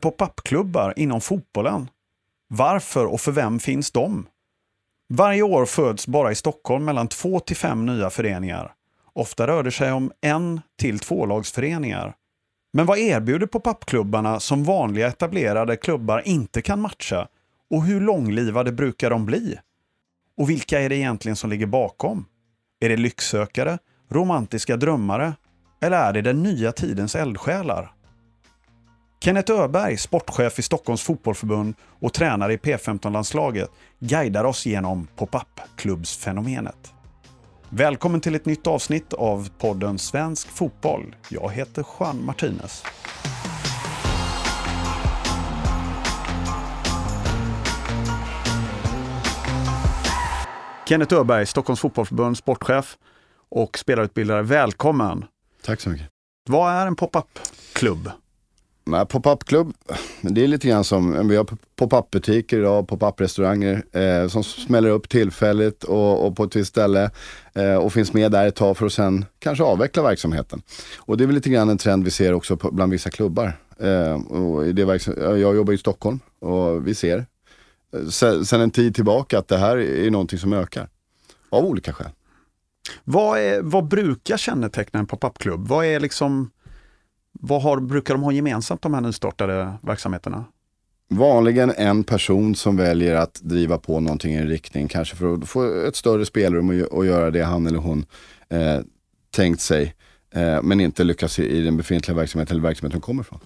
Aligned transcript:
Pop-up-klubbar 0.00 0.94
inom 0.96 1.20
fotbollen. 1.20 1.90
Varför 2.48 3.06
och 3.06 3.20
för 3.20 3.32
vem 3.32 3.58
finns 3.58 3.90
de? 3.90 4.26
Varje 5.08 5.42
år 5.42 5.66
föds 5.66 6.06
bara 6.06 6.32
i 6.32 6.34
Stockholm 6.34 6.84
mellan 6.84 7.08
två 7.08 7.40
till 7.40 7.56
fem 7.56 7.86
nya 7.86 8.10
föreningar. 8.10 8.72
Ofta 9.12 9.46
rör 9.46 9.62
det 9.62 9.70
sig 9.70 9.92
om 9.92 10.12
en 10.20 10.60
till 10.78 10.98
tvålagsföreningar. 10.98 12.14
Men 12.72 12.86
vad 12.86 12.98
erbjuder 12.98 13.46
pop-up-klubbarna 13.46 14.40
som 14.40 14.64
vanliga 14.64 15.06
etablerade 15.08 15.76
klubbar 15.76 16.22
inte 16.24 16.62
kan 16.62 16.80
matcha? 16.80 17.28
Och 17.70 17.84
hur 17.84 18.00
långlivade 18.00 18.72
brukar 18.72 19.10
de 19.10 19.26
bli? 19.26 19.58
Och 20.36 20.50
vilka 20.50 20.80
är 20.80 20.88
det 20.88 20.96
egentligen 20.96 21.36
som 21.36 21.50
ligger 21.50 21.66
bakom? 21.66 22.24
Är 22.80 22.88
det 22.88 22.96
lycksökare, 22.96 23.78
romantiska 24.08 24.76
drömmare 24.76 25.34
eller 25.80 25.96
är 25.96 26.12
det 26.12 26.22
den 26.22 26.42
nya 26.42 26.72
tidens 26.72 27.14
eldsjälar? 27.14 27.92
Kenneth 29.24 29.52
Öberg, 29.52 29.96
sportchef 29.96 30.58
i 30.58 30.62
Stockholms 30.62 31.02
fotbollförbund 31.02 31.74
och 32.00 32.12
tränare 32.12 32.52
i 32.52 32.56
P15-landslaget, 32.56 33.70
guidar 33.98 34.44
oss 34.44 34.66
genom 34.66 35.06
pop-up-klubbsfenomenet. 35.16 36.92
Välkommen 37.68 38.20
till 38.20 38.34
ett 38.34 38.46
nytt 38.46 38.66
avsnitt 38.66 39.12
av 39.12 39.48
podden 39.58 39.98
Svensk 39.98 40.48
fotboll. 40.48 41.16
Jag 41.28 41.52
heter 41.52 41.84
Juan 41.98 42.24
Martinez. 42.24 42.84
Kenneth 50.88 51.14
Öberg, 51.14 51.46
Stockholms 51.46 51.80
fotbollförbund, 51.80 52.38
sportchef 52.38 52.96
och 53.48 53.78
spelarutbildare. 53.78 54.42
Välkommen! 54.42 55.24
Tack 55.62 55.80
så 55.80 55.90
mycket. 55.90 56.08
Vad 56.48 56.72
är 56.72 56.86
en 56.86 56.96
pop-up-klubb? 56.96 58.10
Pop-up-klubb, 59.08 59.72
det 60.20 60.44
är 60.44 60.48
lite 60.48 60.68
grann 60.68 60.84
som, 60.84 61.28
vi 61.28 61.36
har 61.36 61.46
pop-up-butiker 61.76 62.58
idag, 62.58 62.88
pop-up-restauranger 62.88 63.82
eh, 63.92 64.28
som 64.28 64.44
smäller 64.44 64.90
upp 64.90 65.08
tillfälligt 65.08 65.84
och, 65.84 66.26
och 66.26 66.36
på 66.36 66.44
ett 66.44 66.56
visst 66.56 66.68
ställe 66.70 67.10
eh, 67.54 67.74
och 67.74 67.92
finns 67.92 68.12
med 68.12 68.32
där 68.32 68.46
ett 68.46 68.56
tag 68.56 68.76
för 68.76 68.86
att 68.86 68.92
sen 68.92 69.24
kanske 69.38 69.64
avveckla 69.64 70.02
verksamheten. 70.02 70.62
Och 70.98 71.16
det 71.16 71.24
är 71.24 71.26
väl 71.26 71.34
lite 71.34 71.50
grann 71.50 71.68
en 71.68 71.78
trend 71.78 72.04
vi 72.04 72.10
ser 72.10 72.32
också 72.32 72.56
på, 72.56 72.70
bland 72.70 72.92
vissa 72.92 73.10
klubbar. 73.10 73.58
Eh, 73.78 74.14
och 74.14 74.74
det 74.74 75.06
jag 75.16 75.56
jobbar 75.56 75.72
i 75.72 75.78
Stockholm 75.78 76.20
och 76.38 76.86
vi 76.86 76.94
ser 76.94 77.26
eh, 77.96 78.06
sen, 78.08 78.44
sen 78.44 78.60
en 78.60 78.70
tid 78.70 78.94
tillbaka 78.94 79.38
att 79.38 79.48
det 79.48 79.58
här 79.58 79.76
är 79.76 80.10
någonting 80.10 80.38
som 80.38 80.52
ökar. 80.52 80.88
Av 81.50 81.64
olika 81.64 81.92
skäl. 81.92 82.10
Vad, 83.04 83.38
är, 83.38 83.62
vad 83.62 83.88
brukar 83.88 84.36
känneteckna 84.36 85.00
en 85.00 85.06
pop-up-klubb? 85.06 85.68
Vad 85.68 85.86
är 85.86 86.00
liksom 86.00 86.50
vad 87.40 87.62
har, 87.62 87.80
brukar 87.80 88.14
de 88.14 88.22
ha 88.22 88.32
gemensamt 88.32 88.82
de 88.82 88.94
här 88.94 89.00
nystartade 89.00 89.72
verksamheterna? 89.82 90.44
Vanligen 91.08 91.72
en 91.76 92.04
person 92.04 92.54
som 92.54 92.76
väljer 92.76 93.14
att 93.14 93.40
driva 93.42 93.78
på 93.78 94.00
någonting 94.00 94.34
i 94.34 94.36
en 94.36 94.48
riktning, 94.48 94.88
kanske 94.88 95.16
för 95.16 95.34
att 95.34 95.48
få 95.48 95.84
ett 95.88 95.96
större 95.96 96.26
spelrum 96.26 96.70
och, 96.70 96.98
och 96.98 97.06
göra 97.06 97.30
det 97.30 97.42
han 97.42 97.66
eller 97.66 97.78
hon 97.78 98.06
eh, 98.48 98.80
tänkt 99.30 99.60
sig. 99.60 99.94
Eh, 100.34 100.62
men 100.62 100.80
inte 100.80 101.04
lyckas 101.04 101.38
i, 101.38 101.58
i 101.58 101.60
den 101.60 101.76
befintliga 101.76 102.16
verksamheten 102.16 102.56
eller 102.56 102.68
verksamheten 102.68 103.00
de 103.00 103.04
kommer 103.04 103.22
ifrån. 103.22 103.40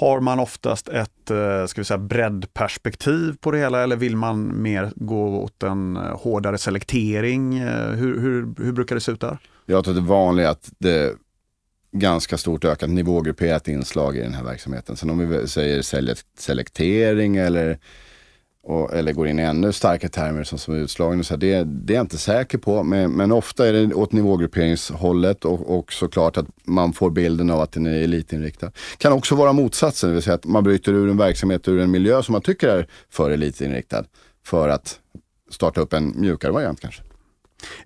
Har 0.00 0.20
man 0.20 0.38
oftast 0.38 0.88
ett 0.88 1.30
eh, 1.30 1.66
ska 1.66 1.80
vi 1.80 1.84
säga, 1.84 1.98
breddperspektiv 1.98 3.36
på 3.40 3.50
det 3.50 3.58
hela 3.58 3.82
eller 3.82 3.96
vill 3.96 4.16
man 4.16 4.62
mer 4.62 4.92
gå 4.96 5.38
åt 5.38 5.62
en 5.62 5.96
eh, 5.96 6.02
hårdare 6.02 6.58
selektering? 6.58 7.58
Eh, 7.58 7.90
hur, 7.90 8.20
hur, 8.20 8.64
hur 8.64 8.72
brukar 8.72 8.94
det 8.94 9.00
se 9.00 9.12
ut 9.12 9.20
där? 9.20 9.38
Jag 9.66 9.84
tror 9.84 9.94
att 9.94 10.04
det 10.04 10.08
vanliga 10.08 10.46
är 10.46 10.50
att 10.50 10.70
det 10.78 11.14
ganska 11.92 12.38
stort 12.38 12.64
ökat 12.64 12.90
nivågrupperat 12.90 13.68
inslag 13.68 14.16
i 14.16 14.20
den 14.20 14.34
här 14.34 14.44
verksamheten. 14.44 14.96
Sen 14.96 15.10
om 15.10 15.28
vi 15.28 15.48
säger 15.48 15.82
selektering 16.38 17.36
eller, 17.36 17.78
och, 18.62 18.94
eller 18.94 19.12
går 19.12 19.28
in 19.28 19.38
i 19.38 19.42
ännu 19.42 19.72
starkare 19.72 20.10
termer 20.10 20.44
som, 20.44 20.58
som 20.58 20.74
utslagning, 20.74 21.24
så 21.24 21.36
det, 21.36 21.64
det 21.64 21.92
är 21.92 21.96
jag 21.96 22.04
inte 22.04 22.18
säker 22.18 22.58
på. 22.58 22.82
Men, 22.82 23.12
men 23.12 23.32
ofta 23.32 23.68
är 23.68 23.72
det 23.72 23.94
åt 23.94 24.12
nivågrupperingshållet 24.12 25.44
och, 25.44 25.78
och 25.78 25.92
såklart 25.92 26.36
att 26.36 26.46
man 26.64 26.92
får 26.92 27.10
bilden 27.10 27.50
av 27.50 27.60
att 27.60 27.72
den 27.72 27.86
är 27.86 28.02
elitinriktad. 28.02 28.72
Kan 28.98 29.12
också 29.12 29.34
vara 29.34 29.52
motsatsen, 29.52 30.08
det 30.10 30.14
vill 30.14 30.22
säga 30.22 30.34
att 30.34 30.46
man 30.46 30.64
bryter 30.64 30.92
ur 30.92 31.10
en 31.10 31.16
verksamhet 31.16 31.68
ur 31.68 31.80
en 31.80 31.90
miljö 31.90 32.22
som 32.22 32.32
man 32.32 32.42
tycker 32.42 32.68
är 32.68 32.86
för 33.10 33.30
elitinriktad 33.30 34.04
för 34.44 34.68
att 34.68 35.00
starta 35.50 35.80
upp 35.80 35.92
en 35.92 36.14
mjukare 36.16 36.52
variant 36.52 36.80
kanske. 36.80 37.02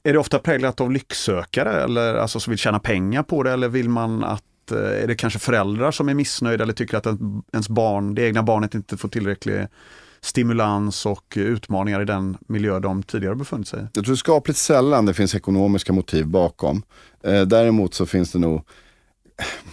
Är 0.03 0.12
det 0.12 0.19
ofta 0.19 0.39
präglat 0.39 0.81
av 0.81 0.91
lycksökare 0.91 1.85
eller 1.85 2.15
alltså 2.15 2.41
som 2.41 2.51
vill 2.51 2.59
tjäna 2.59 2.79
pengar 2.79 3.23
på 3.23 3.43
det 3.43 3.53
eller 3.53 3.69
vill 3.69 3.89
man 3.89 4.25
att 4.25 4.43
eh, 4.71 4.79
är 4.79 5.07
det 5.07 5.15
kanske 5.15 5.39
föräldrar 5.39 5.91
som 5.91 6.09
är 6.09 6.15
missnöjda 6.15 6.65
eller 6.65 6.73
tycker 6.73 6.97
att 6.97 7.07
ens 7.53 7.69
barn, 7.69 8.15
det 8.15 8.23
egna 8.23 8.43
barnet 8.43 8.75
inte 8.75 8.97
får 8.97 9.09
tillräcklig 9.09 9.67
stimulans 10.21 11.07
och 11.07 11.35
utmaningar 11.37 12.03
i 12.03 12.05
den 12.05 12.37
miljö 12.49 12.81
de 12.81 13.03
tidigare 13.03 13.35
befunnit 13.35 13.69
sig 13.69 13.81
i? 13.81 13.87
Jag 13.95 14.05
tror 14.05 14.17
skapligt 14.17 14.59
sällan 14.59 15.07
det 15.07 15.15
finns 15.15 15.35
ekonomiska 15.35 15.93
motiv 15.93 16.27
bakom. 16.27 16.83
Eh, 17.25 17.43
däremot 17.43 17.95
så 17.95 18.06
finns 18.06 18.33
det 18.33 18.39
nog 18.39 18.62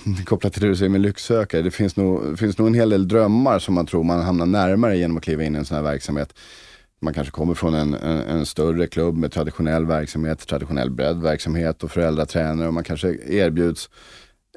eh, 0.08 0.24
kopplat 0.26 0.54
till 0.54 0.62
det 0.62 0.68
du 0.68 0.76
säger 0.76 0.90
med 0.90 1.02
lycksökare, 1.02 1.62
det 1.62 1.72
finns 1.72 1.96
nog, 1.96 2.40
finns 2.40 2.58
nog 2.58 2.68
en 2.68 2.74
hel 2.74 2.90
del 2.90 3.08
drömmar 3.08 3.60
som 3.60 3.76
man 3.76 3.86
tror 3.86 4.04
man 4.04 4.22
hamnar 4.22 4.46
närmare 4.46 4.98
genom 4.98 5.18
att 5.18 5.24
kliva 5.24 5.44
in 5.44 5.56
i 5.56 5.58
en 5.58 5.66
sån 5.66 5.76
här 5.76 5.84
verksamhet 5.84 6.34
man 7.02 7.14
kanske 7.14 7.32
kommer 7.32 7.54
från 7.54 7.74
en, 7.74 7.94
en, 7.94 8.18
en, 8.18 8.46
större 8.46 8.88
klubb 8.88 9.18
med 9.18 9.32
traditionell 9.32 9.86
verksamhet, 9.86 10.48
traditionell 10.48 10.90
breddverksamhet 10.90 11.84
och 11.84 11.92
föräldratränare 11.92 12.68
och 12.68 12.74
man 12.74 12.84
kanske 12.84 13.18
erbjuds 13.28 13.90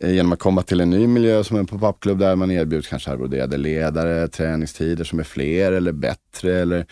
eh, 0.02 0.14
genom 0.14 0.32
att 0.32 0.38
komma 0.38 0.62
till 0.62 0.80
en 0.80 0.90
ny 0.90 1.06
miljö 1.06 1.44
som 1.44 1.56
en 1.56 1.66
popup-klubb, 1.66 2.18
där 2.18 2.36
man 2.36 2.50
erbjuds 2.50 2.88
kanske 2.88 3.10
arvoderade 3.10 3.56
ledare, 3.56 4.28
träningstider 4.28 5.04
som 5.04 5.18
är 5.18 5.24
fler 5.24 5.72
eller 5.72 5.92
bättre 5.92 6.60
eller 6.60 6.86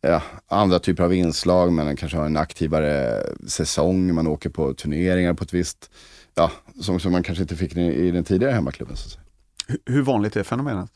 ja, 0.00 0.22
andra 0.48 0.78
typer 0.78 1.04
av 1.04 1.14
inslag. 1.14 1.72
Man 1.72 1.96
kanske 1.96 2.18
har 2.18 2.26
en 2.26 2.36
aktivare 2.36 3.22
säsong, 3.46 4.14
man 4.14 4.26
åker 4.26 4.50
på 4.50 4.74
turneringar 4.74 5.34
på 5.34 5.44
ett 5.44 5.54
visst, 5.54 5.90
ja, 6.34 6.50
som, 6.80 7.00
som 7.00 7.12
man 7.12 7.22
kanske 7.22 7.42
inte 7.42 7.56
fick 7.56 7.76
i 7.76 8.10
den 8.10 8.24
tidigare 8.24 8.52
hemmaklubben. 8.52 8.96
Så 8.96 9.06
att 9.06 9.12
säga. 9.12 9.24
Hur 9.86 10.02
vanligt 10.02 10.36
är 10.36 10.42
fenomenet? 10.42 10.90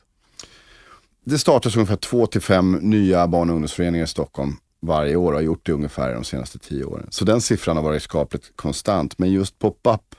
Det 1.25 1.39
startas 1.39 1.77
ungefär 1.77 1.97
två 1.97 2.27
till 2.27 2.41
fem 2.41 2.73
nya 2.73 3.29
barn 3.29 3.51
och 3.51 3.55
ungdomsföreningar 3.55 4.05
i 4.05 4.09
Stockholm 4.09 4.57
varje 4.81 5.17
år 5.17 5.33
och 5.33 5.39
har 5.39 5.43
gjort 5.43 5.67
det 5.67 5.73
ungefär 5.73 6.15
de 6.15 6.25
senaste 6.25 6.59
tio 6.59 6.85
åren. 6.85 7.07
Så 7.11 7.25
den 7.25 7.41
siffran 7.41 7.77
har 7.77 7.85
varit 7.85 8.03
skapligt 8.03 8.57
konstant. 8.57 9.19
Men 9.19 9.33
just 9.33 9.59
pop-up 9.59 10.15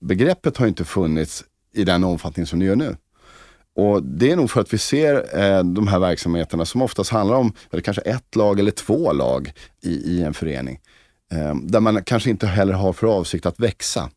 begreppet 0.00 0.56
har 0.56 0.66
inte 0.66 0.84
funnits 0.84 1.44
i 1.74 1.84
den 1.84 2.04
omfattning 2.04 2.46
som 2.46 2.58
det 2.58 2.64
gör 2.64 2.76
nu. 2.76 2.96
Och 3.76 4.02
det 4.02 4.30
är 4.30 4.36
nog 4.36 4.50
för 4.50 4.60
att 4.60 4.74
vi 4.74 4.78
ser 4.78 5.40
eh, 5.40 5.64
de 5.64 5.88
här 5.88 5.98
verksamheterna 5.98 6.64
som 6.64 6.82
oftast 6.82 7.10
handlar 7.10 7.36
om 7.36 7.52
eller 7.70 7.82
kanske 7.82 8.02
ett 8.02 8.36
lag 8.36 8.60
eller 8.60 8.70
två 8.70 9.12
lag 9.12 9.52
i, 9.82 9.90
i 9.90 10.22
en 10.22 10.34
förening. 10.34 10.80
Ehm, 11.32 11.66
där 11.66 11.80
man 11.80 12.04
kanske 12.04 12.30
inte 12.30 12.46
heller 12.46 12.72
har 12.72 12.92
för 12.92 13.06
avsikt 13.06 13.46
att 13.46 13.60
växa. 13.60 14.10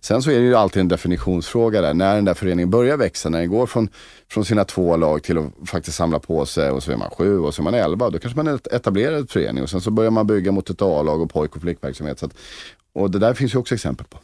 Sen 0.00 0.22
så 0.22 0.30
är 0.30 0.34
det 0.34 0.44
ju 0.44 0.54
alltid 0.54 0.80
en 0.80 0.88
definitionsfråga 0.88 1.80
där. 1.80 1.94
När 1.94 2.14
den 2.14 2.24
där 2.24 2.34
föreningen 2.34 2.70
börjar 2.70 2.96
växa, 2.96 3.28
när 3.28 3.40
den 3.40 3.50
går 3.50 3.66
från, 3.66 3.88
från 4.30 4.44
sina 4.44 4.64
två 4.64 4.96
lag 4.96 5.22
till 5.22 5.38
att 5.38 5.68
faktiskt 5.68 5.96
samla 5.96 6.18
på 6.18 6.46
sig 6.46 6.70
och 6.70 6.82
så 6.82 6.92
är 6.92 6.96
man 6.96 7.10
sju 7.10 7.38
och 7.38 7.54
så 7.54 7.62
är 7.62 7.64
man 7.64 7.74
elva. 7.74 8.10
Då 8.10 8.18
kanske 8.18 8.42
man 8.42 8.58
etablerar 8.70 9.20
ett 9.20 9.32
förening 9.32 9.62
och 9.62 9.70
sen 9.70 9.80
så 9.80 9.90
börjar 9.90 10.10
man 10.10 10.26
bygga 10.26 10.52
mot 10.52 10.70
ett 10.70 10.82
A-lag 10.82 11.20
och 11.20 11.30
pojk 11.30 11.56
och 11.56 11.62
flickverksamhet. 11.62 12.18
Så 12.18 12.26
att, 12.26 12.34
och 12.92 13.10
det 13.10 13.18
där 13.18 13.34
finns 13.34 13.54
ju 13.54 13.58
också 13.58 13.74
exempel 13.74 14.06
på. 14.06 14.18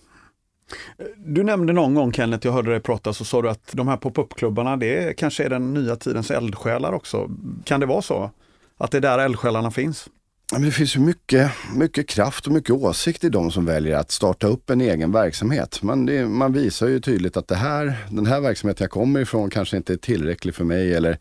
Du 1.17 1.45
nämnde 1.45 1.73
någon 1.73 1.95
gång 1.95 2.13
Kenneth, 2.13 2.47
jag 2.47 2.53
hörde 2.53 2.71
dig 2.71 2.81
prata, 2.81 3.13
så 3.13 3.25
sa 3.25 3.43
du 3.43 3.51
att 3.51 3.71
de 3.73 3.89
här 3.89 3.97
pop-up-klubbarna, 3.97 4.77
det 4.77 5.17
kanske 5.17 5.45
är 5.45 5.51
den 5.51 5.75
nya 5.75 5.97
tidens 5.97 6.31
eldsjälar 6.31 6.93
också. 6.93 7.31
Kan 7.65 7.81
det 7.81 7.87
vara 7.87 8.03
så? 8.03 8.31
Att 8.79 8.91
det 8.91 8.97
är 8.97 9.01
där 9.01 9.19
eldsjälarna 9.19 9.71
finns? 9.71 10.09
Det 10.53 10.71
finns 10.71 10.97
ju 10.97 11.01
mycket, 11.01 11.53
mycket 11.75 12.09
kraft 12.09 12.47
och 12.47 12.53
mycket 12.53 12.71
åsikt 12.71 13.25
i 13.25 13.29
de 13.29 13.51
som 13.51 13.65
väljer 13.65 13.97
att 13.97 14.11
starta 14.11 14.47
upp 14.47 14.71
en 14.71 14.81
egen 14.81 15.13
verksamhet. 15.13 15.83
Man, 15.83 16.07
det, 16.07 16.27
man 16.27 16.53
visar 16.53 16.89
ju 16.89 17.01
tydligt 17.01 17.37
att 17.37 17.49
det 17.49 17.57
här, 17.57 18.07
den 18.11 18.27
här 18.27 18.41
verksamheten 18.41 18.85
jag 18.85 18.91
kommer 18.91 19.21
ifrån 19.21 19.51
kanske 19.51 19.77
inte 19.77 19.93
är 19.93 19.97
tillräcklig 19.97 20.55
för 20.55 20.65
mig 20.65 20.95
eller 20.95 21.19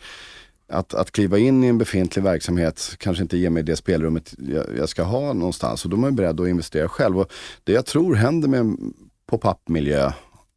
att, 0.69 0.93
att 0.93 1.11
kliva 1.11 1.37
in 1.37 1.63
i 1.63 1.67
en 1.67 1.77
befintlig 1.77 2.23
verksamhet 2.23 2.95
kanske 2.97 3.23
inte 3.23 3.37
ger 3.37 3.49
mig 3.49 3.63
det 3.63 3.75
spelrummet 3.75 4.33
jag, 4.37 4.65
jag 4.77 4.89
ska 4.89 5.03
ha 5.03 5.33
någonstans. 5.33 5.83
Och 5.83 5.89
då 5.89 5.97
är 5.97 6.01
man 6.01 6.15
beredd 6.15 6.39
att 6.39 6.47
investera 6.47 6.89
själv. 6.89 7.19
Och 7.19 7.31
det 7.63 7.71
jag 7.71 7.85
tror 7.85 8.15
händer 8.15 8.47
med 8.47 8.59
en 8.59 8.93
pop-up-miljö 9.29 10.11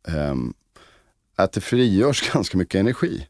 um, 0.08 0.14
ehm, 0.16 0.54
är 1.36 1.44
att 1.44 1.52
det 1.52 1.60
frigörs 1.60 2.30
ganska 2.32 2.58
mycket 2.58 2.78
energi. 2.78 3.26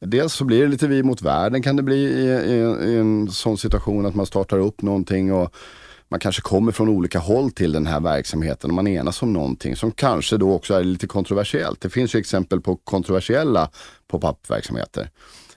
Dels 0.00 0.32
så 0.32 0.44
blir 0.44 0.62
det 0.62 0.68
lite 0.68 0.88
vi 0.88 1.02
mot 1.02 1.22
världen 1.22 1.62
kan 1.62 1.76
det 1.76 1.82
bli 1.82 1.96
i, 1.96 2.28
i, 2.28 2.56
i, 2.90 2.98
en 2.98 3.30
sån 3.30 3.58
situation 3.58 4.06
att 4.06 4.14
man 4.14 4.26
startar 4.26 4.58
upp 4.58 4.82
någonting 4.82 5.32
och 5.32 5.54
man 6.08 6.20
kanske 6.20 6.42
kommer 6.42 6.72
från 6.72 6.88
olika 6.88 7.18
håll 7.18 7.50
till 7.50 7.72
den 7.72 7.86
här 7.86 8.00
verksamheten 8.00 8.70
och 8.70 8.74
man 8.74 8.86
enas 8.86 9.22
om 9.22 9.32
någonting 9.32 9.76
som 9.76 9.92
kanske 9.92 10.36
då 10.36 10.52
också 10.52 10.74
är 10.74 10.84
lite 10.84 11.06
kontroversiellt. 11.06 11.80
Det 11.80 11.90
finns 11.90 12.14
ju 12.14 12.18
exempel 12.18 12.60
på 12.60 12.76
kontroversiella 12.76 13.70
pop-up 14.08 14.50
verksamheter 14.50 15.10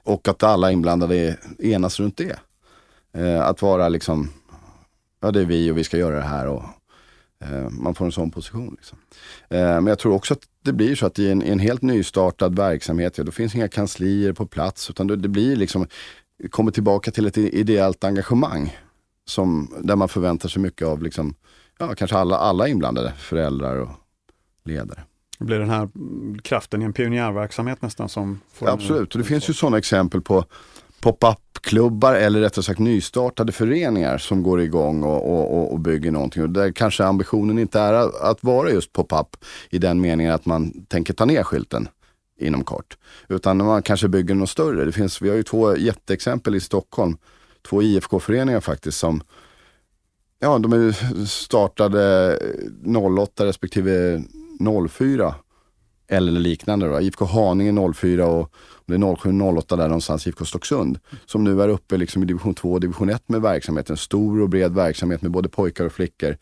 och 0.04 0.28
att 0.28 0.44
alla 0.44 0.72
inblandade 0.72 1.38
enas 1.60 2.00
runt 2.00 2.18
det. 2.18 2.40
Eh, 3.14 3.42
att 3.42 3.62
vara 3.62 3.90
liksom, 3.90 4.30
ja 5.22 5.32
det 5.32 5.42
är 5.42 5.46
vi 5.46 5.72
och 5.72 5.78
vi 5.78 5.84
ska 5.84 5.98
göra 5.98 6.16
det 6.16 6.22
här 6.22 6.48
och 6.48 6.64
eh, 7.44 7.70
man 7.70 7.96
får 7.96 8.06
en 8.06 8.12
sån 8.12 8.32
position. 8.32 8.76
Liksom. 8.78 8.98
Eh, 9.50 9.60
men 9.60 9.88
jag 9.88 10.00
tror 10.00 10.14
också 10.14 10.34
att 10.34 10.44
det 10.64 10.74
blir 10.74 10.96
så 10.96 11.06
att 11.06 11.20
i 11.20 11.32
en, 11.32 11.42
en 11.42 11.60
helt 11.60 11.82
nystartad 11.82 12.56
verksamhet, 12.56 13.18
ja, 13.18 13.24
då 13.24 13.32
finns 13.32 13.56
inga 13.56 13.68
kanslier 13.68 14.34
på 14.34 14.46
plats. 14.46 14.90
Utan 14.90 15.08
det, 15.08 15.16
det 15.16 15.30
blir 15.30 15.56
liksom, 15.56 15.88
kommer 16.50 16.72
tillbaka 16.72 17.12
till 17.12 17.26
ett 17.26 17.38
ideellt 17.38 18.04
engagemang. 18.04 18.78
Som, 19.26 19.74
där 19.82 19.96
man 19.96 20.10
förväntar 20.10 20.50
sig 20.50 20.62
mycket 20.62 20.88
av 20.88 21.04
liksom, 21.04 21.36
ja, 21.80 21.96
kanske 21.96 22.18
alla, 22.18 22.38
alla 22.38 22.68
inblandade, 22.68 23.14
föräldrar 23.18 23.76
och 23.76 23.90
ledare. 24.66 25.04
Det 25.40 25.46
blir 25.46 25.60
den 25.60 25.70
här 25.70 25.90
kraften 26.42 26.82
i 26.82 26.86
en 26.86 26.94
pionjärverksamhet 26.94 27.82
nästan 27.82 28.10
som... 28.10 28.40
Får 28.54 28.70
Absolut, 28.70 29.16
och 29.16 29.20
det 29.20 29.26
finns 29.26 29.50
ju 29.50 29.54
sådana 29.54 29.78
exempel 29.78 30.22
på 30.22 30.46
pop-up-klubbar 31.02 32.14
eller 32.14 32.40
rättare 32.40 32.64
sagt 32.64 32.80
nystartade 32.80 33.52
föreningar 33.52 34.18
som 34.18 34.44
går 34.44 34.62
igång 34.62 35.04
och, 35.04 35.30
och, 35.30 35.72
och 35.72 35.80
bygger 35.80 36.12
någonting. 36.12 36.44
Och 36.44 36.50
där 36.50 36.72
kanske 36.72 37.04
ambitionen 37.04 37.60
inte 37.60 37.80
är 37.80 37.94
att 38.32 38.44
vara 38.44 38.72
just 38.72 38.94
pop-up 38.94 39.36
i 39.70 39.78
den 39.78 40.02
meningen 40.02 40.34
att 40.34 40.46
man 40.46 40.86
tänker 40.86 41.14
ta 41.14 41.26
ner 41.26 41.44
skylten 41.44 41.88
inom 42.40 42.64
kort. 42.64 42.98
Utan 43.28 43.58
man 43.58 43.82
kanske 43.82 44.08
bygger 44.08 44.36
något 44.36 44.50
större. 44.50 44.86
Det 44.86 44.92
finns, 44.92 45.22
vi 45.22 45.30
har 45.30 45.36
ju 45.36 45.44
två 45.44 45.78
jätteexempel 45.78 46.56
i 46.56 46.60
Stockholm. 46.60 47.18
Två 47.70 47.82
IFK-föreningar 47.82 48.60
faktiskt 48.60 48.98
som 48.98 49.22
Ja, 50.42 50.60
de 50.60 50.94
startade 51.28 52.38
08 53.20 53.46
respektive 53.46 54.24
04 54.90 55.36
eller 56.10 56.32
liknande. 56.32 56.88
Då. 56.88 57.02
IFK 57.02 57.26
Haninge 57.26 57.94
04 57.94 58.26
och 58.26 58.52
det 58.86 58.94
är 58.94 58.98
07-08 58.98 59.78
där 59.78 59.88
någonstans, 59.88 60.28
IFK 60.28 60.46
Stocksund. 60.46 61.00
Som 61.26 61.44
nu 61.44 61.62
är 61.62 61.70
uppe 61.70 61.98
liksom 61.98 62.24
i 62.24 62.26
division 62.26 62.54
2 62.54 62.72
och 62.72 62.80
division 62.80 63.10
1 63.10 63.30
med 63.30 63.42
verksamheten. 63.42 63.98
Stor 63.98 64.42
och 64.42 64.50
bred 64.50 64.74
verksamhet 64.74 65.22
med 65.22 65.32
både 65.32 65.50
pojkar 65.50 65.86
och 65.86 65.92
flickor. 65.92 66.38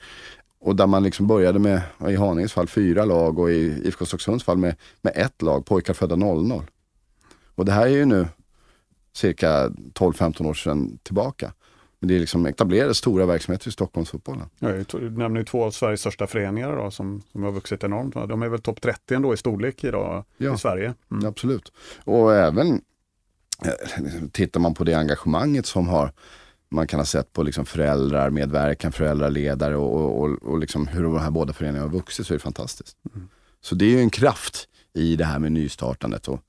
Och 0.60 0.76
där 0.76 0.88
man 0.88 1.04
liksom 1.04 1.28
började 1.28 1.60
med, 1.60 1.82
i 2.10 2.16
Haninges 2.16 2.54
fall, 2.54 2.68
fyra 2.68 3.06
lag 3.06 3.40
och 3.40 3.52
i 3.52 3.82
IFK 3.86 4.06
Stocksunds 4.06 4.44
fall 4.44 4.58
med, 4.58 4.76
med 5.02 5.14
ett 5.16 5.42
lag, 5.42 5.66
pojkar 5.66 5.94
födda 5.94 6.16
00. 6.16 6.64
Och 7.56 7.66
det 7.66 7.72
här 7.72 7.86
är 7.86 7.92
ju 7.92 8.06
nu 8.06 8.28
cirka 9.16 9.68
12-15 9.68 10.50
år 10.50 10.54
sedan 10.54 11.00
tillbaka. 11.04 11.54
Men 12.00 12.08
det 12.08 12.16
är 12.16 12.20
liksom 12.20 12.46
etablerade 12.46 12.94
stora 12.94 13.26
verksamheter 13.26 13.68
i 13.68 13.72
Stockholmsfotbollen. 13.72 14.50
Ja, 14.60 14.70
du 14.92 15.10
nämner 15.10 15.40
ju 15.40 15.46
två 15.46 15.64
av 15.64 15.72
Sveriges 15.72 16.00
största 16.00 16.28
föreningar 16.28 16.76
då, 16.76 16.92
som, 16.92 17.22
som 17.32 17.44
har 17.44 17.52
vuxit 17.52 17.84
enormt. 17.84 18.14
De 18.14 18.42
är 18.42 18.50
väl 18.50 18.62
topp 18.62 18.82
30 18.82 19.16
ändå 19.16 19.34
i 19.34 19.38
storlek 19.38 19.84
idag 19.84 20.26
ja, 20.38 20.56
i 20.56 20.58
Sverige. 20.58 20.94
Mm. 21.12 21.26
Absolut. 21.26 21.72
Och 22.04 22.36
även 22.36 22.82
eh, 23.66 24.28
tittar 24.32 24.60
man 24.60 24.74
på 24.74 24.84
det 24.84 24.94
engagemanget 24.94 25.66
som 25.66 25.88
har 25.88 26.12
man 26.70 26.88
kan 26.88 27.00
ha 27.00 27.06
sett 27.06 27.34
på 27.34 27.44
liksom 27.44 27.66
föräldrar, 27.66 28.30
medverkan, 28.30 28.92
föräldraledare 28.92 29.76
och, 29.76 29.96
och, 29.96 30.22
och, 30.22 30.44
och 30.44 30.60
liksom 30.60 30.88
hur 30.88 31.04
de 31.04 31.20
här 31.20 31.32
båda 31.32 31.54
föreningarna 31.54 31.86
har 31.86 31.94
vuxit 31.94 32.28
så 32.28 32.34
är 32.34 32.38
det 32.38 32.44
fantastiskt. 32.44 32.98
Mm. 33.16 33.28
Så 33.62 33.76
det 33.76 33.86
är 33.86 33.90
ju 33.90 34.00
en 34.00 34.10
kraft 34.10 34.68
i 34.94 35.16
det 35.16 35.26
här 35.26 35.40
med 35.40 35.52
nystartandet 35.52 36.28
och 36.28 36.40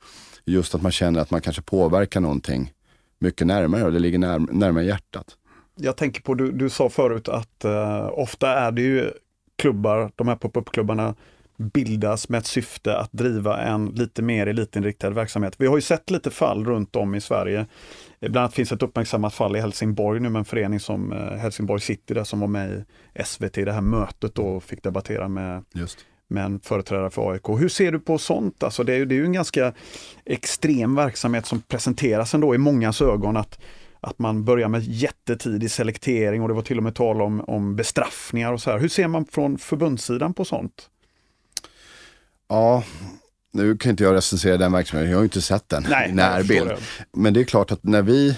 just 0.45 0.75
att 0.75 0.83
man 0.83 0.93
känner 0.93 1.21
att 1.21 1.31
man 1.31 1.41
kanske 1.41 1.63
påverkar 1.63 2.21
någonting 2.21 2.73
mycket 3.19 3.47
närmare 3.47 3.85
och 3.85 3.93
det 3.93 3.99
ligger 3.99 4.19
när, 4.19 4.39
närmare 4.39 4.85
hjärtat. 4.85 5.37
Jag 5.75 5.97
tänker 5.97 6.23
på, 6.23 6.35
du, 6.35 6.53
du 6.53 6.71
sa 6.71 6.89
förut 6.89 7.29
att 7.29 7.65
uh, 7.65 8.11
ofta 8.13 8.59
är 8.59 8.73
det 8.73 8.83
ju 8.83 9.11
klubbar, 9.57 10.11
de 10.17 10.29
här 10.29 10.37
pop-up-klubbarna 10.37 11.15
bildas 11.57 12.29
med 12.29 12.39
ett 12.39 12.47
syfte 12.47 12.99
att 12.99 13.13
driva 13.13 13.63
en 13.63 13.87
lite 13.87 14.23
mer 14.23 14.47
elitinriktad 14.47 15.11
verksamhet. 15.11 15.55
Vi 15.59 15.67
har 15.67 15.77
ju 15.77 15.83
sett 15.83 16.11
lite 16.11 16.31
fall 16.31 16.65
runt 16.65 16.97
om 16.97 17.15
i 17.15 17.21
Sverige. 17.21 17.67
Bland 18.21 18.37
annat 18.37 18.55
finns 18.55 18.73
ett 18.73 18.83
uppmärksammat 18.83 19.35
fall 19.35 19.57
i 19.57 19.61
Helsingborg 19.61 20.21
nu 20.21 20.29
med 20.29 20.39
en 20.39 20.45
förening 20.45 20.81
som 20.81 21.13
uh, 21.13 21.19
Helsingborg 21.19 21.81
City 21.81 22.15
där 22.15 22.25
som 22.25 22.41
var 22.41 22.49
med 22.49 22.85
i 23.15 23.25
SVT 23.25 23.59
i 23.59 23.65
det 23.65 23.73
här 23.73 23.81
mötet 23.81 24.35
då 24.35 24.43
och 24.43 24.63
fick 24.63 24.83
debattera 24.83 25.29
med 25.29 25.65
Just 25.75 25.99
med 26.29 26.45
en 26.45 26.61
företrädare 26.61 27.11
för 27.11 27.31
AIK. 27.31 27.49
Hur 27.49 27.69
ser 27.69 27.93
du 27.93 28.01
på 28.01 28.19
sånt? 28.19 28.63
Alltså 28.63 28.85
det, 28.85 28.95
är, 28.95 29.07
det 29.07 29.15
är 29.15 29.17
ju 29.17 29.25
en 29.25 29.33
ganska 29.33 29.73
extrem 30.25 30.95
verksamhet 30.95 31.47
som 31.47 31.61
presenteras 31.61 32.35
ändå 32.35 32.55
i 32.55 32.59
mångas 32.59 33.03
ögon. 33.03 33.37
att 33.37 33.59
att 34.01 34.19
man 34.19 34.45
börjar 34.45 34.69
med 34.69 34.83
jättetidig 34.85 35.71
selektering 35.71 36.43
och 36.43 36.49
det 36.49 36.55
var 36.55 36.63
till 36.63 36.77
och 36.77 36.83
med 36.83 36.95
tal 36.95 37.23
om, 37.23 37.41
om 37.41 37.77
bestraffningar 37.77 38.53
och 38.53 38.61
så 38.61 38.71
här. 38.71 38.79
Hur 38.79 38.89
ser 38.89 39.09
man 39.09 39.25
från 39.25 39.59
förbundssidan 39.59 40.35
på 40.35 40.45
sånt? 40.45 40.91
Ja, 42.49 42.85
nu 43.53 43.77
kan 43.77 43.91
inte 43.91 44.05
jag 44.05 44.15
recensera 44.15 44.57
den 44.57 44.73
verksamheten, 44.73 45.11
jag 45.11 45.19
har 45.19 45.25
inte 45.25 45.41
sett 45.41 45.69
den 45.69 45.87
Nej, 45.91 46.11
i 46.11 46.13
närbild. 46.13 46.73
Men 47.13 47.35
det 47.35 47.41
är 47.41 47.45
klart 47.45 47.73
att 47.73 47.85
när 47.85 48.03
vi, 48.03 48.37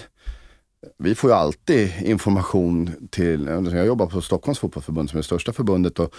vi 0.97 1.15
får 1.15 1.29
ju 1.29 1.35
alltid 1.35 1.91
information 2.01 3.07
till, 3.11 3.45
jag 3.71 3.85
jobbar 3.85 4.05
på 4.05 4.21
Stockholms 4.21 4.59
fotbollsförbund 4.59 5.09
som 5.09 5.17
är 5.17 5.21
det 5.21 5.25
största 5.25 5.53
förbundet 5.53 5.99
och 5.99 6.13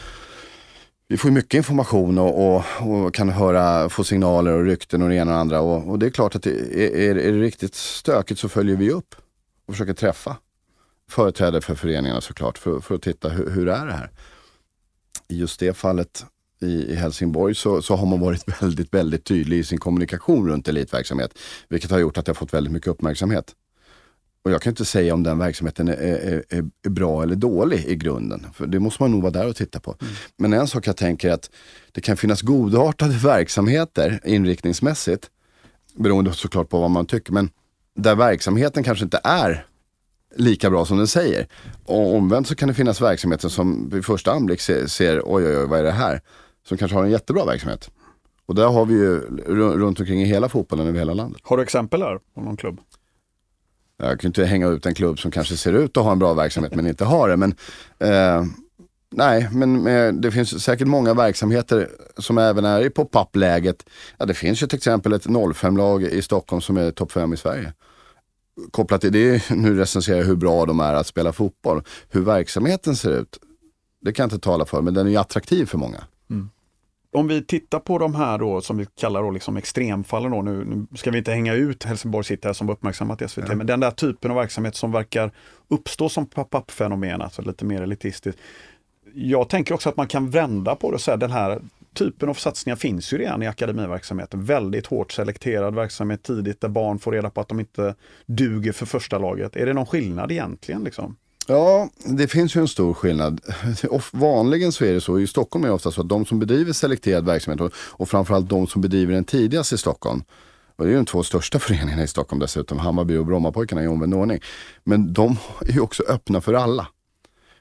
vi 1.08 1.16
får 1.16 1.30
mycket 1.30 1.54
information 1.54 2.18
och, 2.18 2.56
och, 2.56 2.64
och, 2.80 3.14
kan 3.14 3.28
höra, 3.28 3.88
få 3.88 4.04
signaler 4.04 4.52
och 4.52 4.64
rykten 4.64 5.02
och 5.02 5.08
det 5.08 5.14
ena 5.14 5.30
och 5.30 5.34
det 5.34 5.40
andra. 5.40 5.60
Och, 5.60 5.90
och 5.90 5.98
det 5.98 6.06
är 6.06 6.10
klart 6.10 6.34
att 6.34 6.42
det 6.42 6.50
är, 6.50 7.16
är, 7.18 7.32
det 7.32 7.40
riktigt 7.40 7.74
stökigt 7.74 8.40
så 8.40 8.48
följer 8.48 8.76
vi 8.76 8.90
upp 8.90 9.14
och 9.66 9.74
försöker 9.74 9.94
träffa 9.94 10.36
företrädare 11.10 11.60
för 11.60 11.74
föreningarna 11.74 12.20
såklart 12.20 12.58
för, 12.58 12.80
för 12.80 12.94
att 12.94 13.02
titta 13.02 13.28
hur, 13.28 13.50
hur 13.50 13.68
är 13.68 13.86
det 13.86 13.92
här. 13.92 14.10
I 15.28 15.38
just 15.38 15.60
det 15.60 15.76
fallet 15.76 16.24
i, 16.60 16.66
i 16.66 16.94
Helsingborg 16.94 17.54
så, 17.54 17.82
så 17.82 17.96
har 17.96 18.06
man 18.06 18.20
varit 18.20 18.44
väldigt, 18.62 18.94
väldigt 18.94 19.24
tydlig 19.24 19.58
i 19.58 19.64
sin 19.64 19.78
kommunikation 19.78 20.48
runt 20.48 20.68
elitverksamhet. 20.68 21.38
Vilket 21.68 21.90
har 21.90 21.98
gjort 21.98 22.18
att 22.18 22.26
det 22.26 22.30
har 22.30 22.34
fått 22.34 22.54
väldigt 22.54 22.72
mycket 22.72 22.88
uppmärksamhet. 22.88 23.54
Och 24.44 24.50
jag 24.50 24.62
kan 24.62 24.70
inte 24.70 24.84
säga 24.84 25.14
om 25.14 25.22
den 25.22 25.38
verksamheten 25.38 25.88
är, 25.88 25.92
är, 25.92 26.44
är, 26.48 26.64
är, 26.82 26.90
bra 26.90 27.22
eller 27.22 27.34
dålig 27.34 27.84
i 27.84 27.96
grunden. 27.96 28.46
För 28.54 28.66
det 28.66 28.80
måste 28.80 29.02
man 29.02 29.10
nog 29.10 29.22
vara 29.22 29.32
där 29.32 29.48
och 29.48 29.56
titta 29.56 29.80
på. 29.80 29.96
Mm. 30.00 30.14
Men 30.36 30.52
en 30.52 30.66
sak 30.66 30.86
jag 30.86 30.96
tänker 30.96 31.30
att 31.30 31.50
det 31.92 32.00
kan 32.00 32.16
finnas 32.16 32.42
godartade 32.42 33.14
verksamheter 33.22 34.20
inriktningsmässigt. 34.24 35.30
Beroende 35.94 36.32
såklart 36.32 36.68
på 36.68 36.80
vad 36.80 36.90
man 36.90 37.06
tycker. 37.06 37.32
Men 37.32 37.50
där 37.94 38.14
verksamheten 38.14 38.82
kanske 38.82 39.04
inte 39.04 39.20
är 39.24 39.66
lika 40.36 40.70
bra 40.70 40.84
som 40.84 40.98
den 40.98 41.06
säger. 41.06 41.46
Och 41.84 42.14
omvänt 42.14 42.48
så 42.48 42.54
kan 42.54 42.68
det 42.68 42.74
finnas 42.74 43.00
verksamheter 43.00 43.48
som 43.48 43.88
vid 43.88 44.04
första 44.04 44.32
anblick 44.32 44.60
ser, 44.60 44.86
ser 44.86 45.22
oj, 45.24 45.46
oj, 45.46 45.58
oj, 45.58 45.66
vad 45.66 45.78
är 45.78 45.84
det 45.84 45.90
här? 45.90 46.20
Som 46.68 46.78
kanske 46.78 46.96
har 46.96 47.04
en 47.04 47.10
jättebra 47.10 47.44
verksamhet. 47.44 47.90
Och 48.46 48.54
där 48.54 48.66
har 48.66 48.86
vi 48.86 48.94
ju 48.94 49.20
runt 49.76 50.00
omkring 50.00 50.22
i 50.22 50.24
hela 50.24 50.48
fotbollen 50.48 50.86
över 50.86 50.98
hela 50.98 51.14
landet. 51.14 51.40
Har 51.44 51.56
du 51.56 51.62
exempel 51.62 52.00
där 52.00 52.18
på 52.34 52.40
någon 52.40 52.56
klubb? 52.56 52.80
Jag 54.02 54.20
kan 54.20 54.28
inte 54.28 54.44
hänga 54.44 54.68
ut 54.68 54.86
en 54.86 54.94
klubb 54.94 55.18
som 55.18 55.30
kanske 55.30 55.56
ser 55.56 55.72
ut 55.72 55.96
att 55.96 56.04
ha 56.04 56.12
en 56.12 56.18
bra 56.18 56.34
verksamhet 56.34 56.74
men 56.74 56.86
inte 56.86 57.04
har 57.04 57.28
det. 57.28 57.36
Men, 57.36 57.54
eh, 57.98 58.44
nej, 59.10 59.48
men 59.52 59.86
eh, 59.86 60.12
det 60.12 60.30
finns 60.30 60.64
säkert 60.64 60.86
många 60.86 61.14
verksamheter 61.14 61.88
som 62.18 62.38
även 62.38 62.64
är 62.64 62.80
i 62.80 62.90
pop-up-läget. 62.90 63.86
Ja, 64.18 64.26
det 64.26 64.34
finns 64.34 64.62
ju 64.62 64.66
till 64.66 64.76
exempel 64.76 65.12
ett 65.12 65.26
05-lag 65.26 66.02
i 66.02 66.22
Stockholm 66.22 66.60
som 66.60 66.76
är 66.76 66.90
topp 66.90 67.12
5 67.12 67.32
i 67.32 67.36
Sverige. 67.36 67.72
Kopplat 68.70 69.00
till 69.00 69.12
det, 69.12 69.50
nu 69.50 69.76
recenserar 69.76 70.18
jag 70.18 70.24
hur 70.24 70.36
bra 70.36 70.66
de 70.66 70.80
är 70.80 70.94
att 70.94 71.06
spela 71.06 71.32
fotboll. 71.32 71.82
Hur 72.08 72.20
verksamheten 72.20 72.96
ser 72.96 73.10
ut, 73.10 73.38
det 74.00 74.12
kan 74.12 74.22
jag 74.22 74.26
inte 74.26 74.44
tala 74.44 74.64
för, 74.64 74.82
men 74.82 74.94
den 74.94 75.06
är 75.06 75.10
ju 75.10 75.16
attraktiv 75.16 75.66
för 75.66 75.78
många. 75.78 76.04
Mm 76.30 76.50
om 77.12 77.28
vi 77.28 77.42
tittar 77.44 77.78
på 77.78 77.98
de 77.98 78.14
här 78.14 78.38
då 78.38 78.60
som 78.60 78.76
vi 78.76 78.86
kallar 79.00 79.22
då 79.22 79.30
liksom 79.30 79.56
extremfallen 79.56 80.30
då, 80.30 80.42
nu, 80.42 80.64
nu 80.64 80.86
ska 80.96 81.10
vi 81.10 81.18
inte 81.18 81.32
hänga 81.32 81.54
ut 81.54 81.84
Helsingborg 81.84 82.24
City 82.24 82.48
här 82.48 82.52
som 82.52 82.66
var 82.66 82.74
uppmärksammat 82.74 83.22
i 83.22 83.28
SVT, 83.28 83.48
ja. 83.48 83.54
men 83.54 83.66
den 83.66 83.80
där 83.80 83.90
typen 83.90 84.30
av 84.30 84.36
verksamhet 84.36 84.76
som 84.76 84.92
verkar 84.92 85.30
uppstå 85.68 86.08
som 86.08 86.26
pop-up-fenomen, 86.26 87.22
alltså 87.22 87.42
lite 87.42 87.64
mer 87.64 87.82
elitistiskt. 87.82 88.40
Jag 89.14 89.48
tänker 89.48 89.74
också 89.74 89.88
att 89.88 89.96
man 89.96 90.06
kan 90.08 90.30
vända 90.30 90.76
på 90.76 90.90
det 90.90 90.94
och 90.94 91.00
säga 91.00 91.16
den 91.16 91.30
här 91.30 91.60
typen 91.94 92.28
av 92.28 92.34
satsningar 92.34 92.76
finns 92.76 93.12
ju 93.12 93.18
redan 93.18 93.42
i 93.42 93.46
akademiverksamheten. 93.46 94.44
Väldigt 94.44 94.86
hårt 94.86 95.12
selekterad 95.12 95.74
verksamhet 95.74 96.22
tidigt 96.22 96.60
där 96.60 96.68
barn 96.68 96.98
får 96.98 97.12
reda 97.12 97.30
på 97.30 97.40
att 97.40 97.48
de 97.48 97.60
inte 97.60 97.94
duger 98.26 98.72
för 98.72 98.86
första 98.86 99.18
laget. 99.18 99.56
Är 99.56 99.66
det 99.66 99.72
någon 99.72 99.86
skillnad 99.86 100.32
egentligen? 100.32 100.84
Liksom? 100.84 101.16
Ja, 101.46 101.88
det 102.04 102.28
finns 102.28 102.56
ju 102.56 102.60
en 102.60 102.68
stor 102.68 102.94
skillnad. 102.94 103.40
Vanligen 104.12 104.72
så 104.72 104.84
är 104.84 104.92
det 104.92 105.00
så, 105.00 105.20
i 105.20 105.26
Stockholm 105.26 105.64
är 105.64 105.68
det 105.68 105.74
ofta 105.74 105.90
så 105.90 106.00
att 106.00 106.08
de 106.08 106.26
som 106.26 106.38
bedriver 106.38 106.72
selekterad 106.72 107.26
verksamhet 107.26 107.60
och, 107.60 107.72
och 107.76 108.08
framförallt 108.08 108.48
de 108.48 108.66
som 108.66 108.82
bedriver 108.82 109.14
den 109.14 109.24
tidigast 109.24 109.72
i 109.72 109.78
Stockholm, 109.78 110.22
och 110.76 110.86
det 110.86 110.92
är 110.92 110.96
de 110.96 111.06
två 111.06 111.22
största 111.22 111.58
föreningarna 111.58 112.02
i 112.02 112.08
Stockholm 112.08 112.40
dessutom, 112.40 112.78
Hammarby 112.78 113.16
och 113.16 113.26
Brommapojkarna 113.26 113.84
i 113.84 113.86
omvänd 113.86 114.14
ordning. 114.14 114.40
Men 114.84 115.12
de 115.12 115.36
är 115.60 115.72
ju 115.72 115.80
också 115.80 116.02
öppna 116.02 116.40
för 116.40 116.54
alla. 116.54 116.86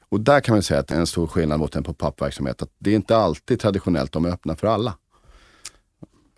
Och 0.09 0.19
där 0.19 0.39
kan 0.39 0.55
man 0.55 0.63
säga 0.63 0.79
att 0.79 0.87
det 0.87 0.95
är 0.95 0.99
en 0.99 1.07
stor 1.07 1.27
skillnad 1.27 1.59
mot 1.59 1.75
en 1.75 1.83
pop-up-verksamhet. 1.83 2.61
Att 2.61 2.69
det 2.79 2.91
är 2.91 2.95
inte 2.95 3.17
alltid 3.17 3.59
traditionellt 3.59 4.11
de 4.11 4.25
är 4.25 4.29
öppna 4.29 4.55
för 4.55 4.67
alla 4.67 4.93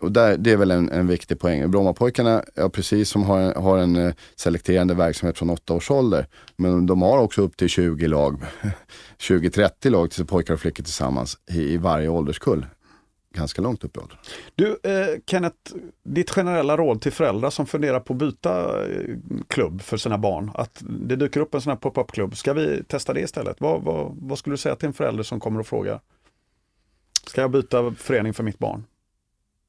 och 0.04 0.12
där, 0.12 0.36
det 0.36 0.52
är 0.52 0.56
väl 0.56 0.70
en, 0.70 0.90
en 0.90 1.06
viktig 1.06 1.38
poäng. 1.38 1.70
Brommapojkarna, 1.70 2.44
ja, 2.54 2.68
precis 2.68 3.08
som 3.08 3.22
har, 3.22 3.54
har 3.54 3.78
en 3.78 3.96
eh, 3.96 4.14
selekterande 4.36 4.94
verksamhet 4.94 5.38
från 5.38 5.50
åtta 5.50 5.74
års 5.74 5.90
ålder. 5.90 6.26
Men 6.56 6.86
de 6.86 7.02
har 7.02 7.18
också 7.18 7.42
upp 7.42 7.56
till 7.56 7.68
20 7.68 8.06
lag, 8.06 8.42
20-30 9.18 9.90
lag 9.90 10.10
till 10.10 10.26
pojkar 10.26 10.54
och 10.54 10.60
flickor 10.60 10.84
tillsammans 10.84 11.38
i, 11.50 11.72
i 11.72 11.76
varje 11.76 12.08
ålderskull. 12.08 12.66
Ganska 13.34 13.62
långt 13.62 13.84
upp 13.84 13.96
i 13.96 14.00
åldern. 14.00 14.18
Du, 14.54 14.78
eh, 14.82 15.20
Kenneth, 15.26 15.74
ditt 16.04 16.30
generella 16.30 16.76
råd 16.76 17.00
till 17.00 17.12
föräldrar 17.12 17.50
som 17.50 17.66
funderar 17.66 18.00
på 18.00 18.12
att 18.12 18.18
byta 18.18 18.84
eh, 18.86 19.16
klubb 19.48 19.82
för 19.82 19.96
sina 19.96 20.18
barn. 20.18 20.50
Att 20.54 20.82
det 20.82 21.16
dyker 21.16 21.40
upp 21.40 21.54
en 21.54 21.60
sån 21.60 21.70
här 21.70 21.76
pop-up-klubb. 21.76 22.36
Ska 22.36 22.52
vi 22.52 22.84
testa 22.84 23.12
det 23.12 23.20
istället? 23.20 23.60
Vad, 23.60 23.82
vad, 23.82 24.16
vad 24.20 24.38
skulle 24.38 24.52
du 24.52 24.58
säga 24.58 24.76
till 24.76 24.86
en 24.88 24.94
förälder 24.94 25.22
som 25.22 25.40
kommer 25.40 25.60
och 25.60 25.66
frågar? 25.66 26.00
Ska 27.26 27.40
jag 27.40 27.50
byta 27.50 27.94
förening 27.98 28.34
för 28.34 28.42
mitt 28.42 28.58
barn? 28.58 28.84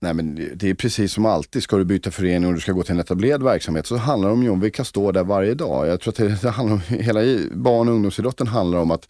Nej 0.05 0.13
men 0.13 0.49
det 0.55 0.69
är 0.69 0.73
precis 0.73 1.13
som 1.13 1.25
alltid, 1.25 1.63
ska 1.63 1.77
du 1.77 1.85
byta 1.85 2.11
förening 2.11 2.47
och 2.47 2.53
du 2.53 2.59
ska 2.59 2.71
gå 2.71 2.83
till 2.83 2.91
en 2.91 2.99
etablerad 2.99 3.43
verksamhet 3.43 3.85
så 3.85 3.97
handlar 3.97 4.29
det 4.29 4.49
om 4.49 4.59
vilka 4.59 4.83
står 4.83 5.13
där 5.13 5.23
varje 5.23 5.53
dag. 5.53 5.87
Jag 5.87 6.01
tror 6.01 6.11
att 6.11 6.17
det, 6.17 6.41
det 6.41 6.49
handlar 6.49 6.75
om, 6.75 6.81
hela 6.81 7.21
barn 7.51 7.87
och 7.87 7.93
ungdomsidrotten 7.93 8.47
handlar 8.47 8.79
om 8.79 8.91
att, 8.91 9.07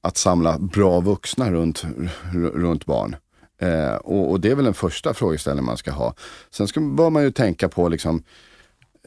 att 0.00 0.16
samla 0.16 0.58
bra 0.58 1.00
vuxna 1.00 1.50
runt, 1.50 1.84
runt 2.32 2.86
barn. 2.86 3.16
Eh, 3.60 3.94
och, 3.94 4.30
och, 4.30 4.40
det 4.40 4.50
är 4.50 4.54
väl 4.54 4.64
den 4.64 4.74
första 4.74 5.14
frågeställningen 5.14 5.66
man 5.66 5.76
ska 5.76 5.90
ha. 5.90 6.14
Sen 6.50 6.68
ska, 6.68 6.80
bör 6.80 7.10
man 7.10 7.22
ju 7.22 7.30
tänka 7.30 7.68
på 7.68 7.88
liksom, 7.88 8.22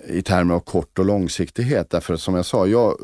i 0.07 0.21
termer 0.21 0.55
av 0.55 0.59
kort 0.59 0.99
och 0.99 1.05
långsiktighet. 1.05 1.89
Därför 1.89 2.15
som 2.15 2.35
jag 2.35 2.45
sa, 2.45 2.67
jag, 2.67 2.97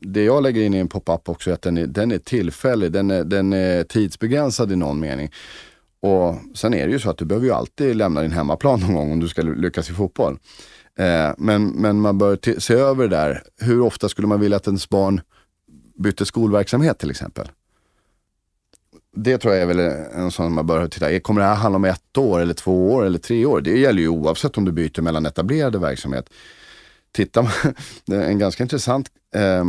det 0.00 0.24
jag 0.24 0.42
lägger 0.42 0.62
in 0.62 0.74
i 0.74 0.78
en 0.78 0.88
pop-up 0.88 1.28
också 1.28 1.50
är 1.50 1.54
att 1.54 1.62
den 1.62 1.78
är, 1.78 1.86
den 1.86 2.12
är 2.12 2.18
tillfällig, 2.18 2.92
den 2.92 3.10
är, 3.10 3.24
den 3.24 3.52
är 3.52 3.84
tidsbegränsad 3.84 4.72
i 4.72 4.76
någon 4.76 5.00
mening. 5.00 5.30
Och 6.06 6.34
sen 6.54 6.74
är 6.74 6.86
det 6.86 6.92
ju 6.92 6.98
så 6.98 7.10
att 7.10 7.18
du 7.18 7.24
behöver 7.24 7.46
ju 7.46 7.52
alltid 7.52 7.96
lämna 7.96 8.22
din 8.22 8.32
hemmaplan 8.32 8.80
någon 8.80 8.94
gång 8.94 9.12
om 9.12 9.20
du 9.20 9.28
ska 9.28 9.42
lyckas 9.42 9.90
i 9.90 9.92
fotboll. 9.92 10.38
Eh, 10.98 11.30
men, 11.38 11.66
men 11.66 12.00
man 12.00 12.18
bör 12.18 12.60
se 12.60 12.74
över 12.74 13.08
det 13.08 13.16
där. 13.16 13.42
Hur 13.60 13.80
ofta 13.80 14.08
skulle 14.08 14.28
man 14.28 14.40
vilja 14.40 14.56
att 14.56 14.66
ens 14.66 14.88
barn 14.88 15.20
bytte 15.98 16.26
skolverksamhet 16.26 16.98
till 16.98 17.10
exempel? 17.10 17.48
Det 19.16 19.38
tror 19.38 19.54
jag 19.54 19.62
är 19.62 19.66
väl 19.66 19.78
en 20.14 20.30
sån 20.30 20.54
man 20.54 20.66
bör 20.66 20.88
titta. 20.88 21.20
Kommer 21.20 21.40
det 21.40 21.46
här 21.46 21.54
handla 21.54 21.76
om 21.76 21.84
ett 21.84 22.18
år 22.18 22.40
eller 22.40 22.54
två 22.54 22.92
år 22.92 23.04
eller 23.04 23.18
tre 23.18 23.46
år? 23.46 23.60
Det 23.60 23.78
gäller 23.78 24.02
ju 24.02 24.08
oavsett 24.08 24.58
om 24.58 24.64
du 24.64 24.72
byter 24.72 25.02
mellan 25.02 25.26
etablerade 25.26 25.78
verksamhet. 25.78 26.30
Tittar 27.12 27.42
man, 27.42 27.52
det 28.06 28.16
är 28.16 28.28
en 28.28 28.38
ganska 28.38 28.62
intressant 28.62 29.08
eh, 29.34 29.64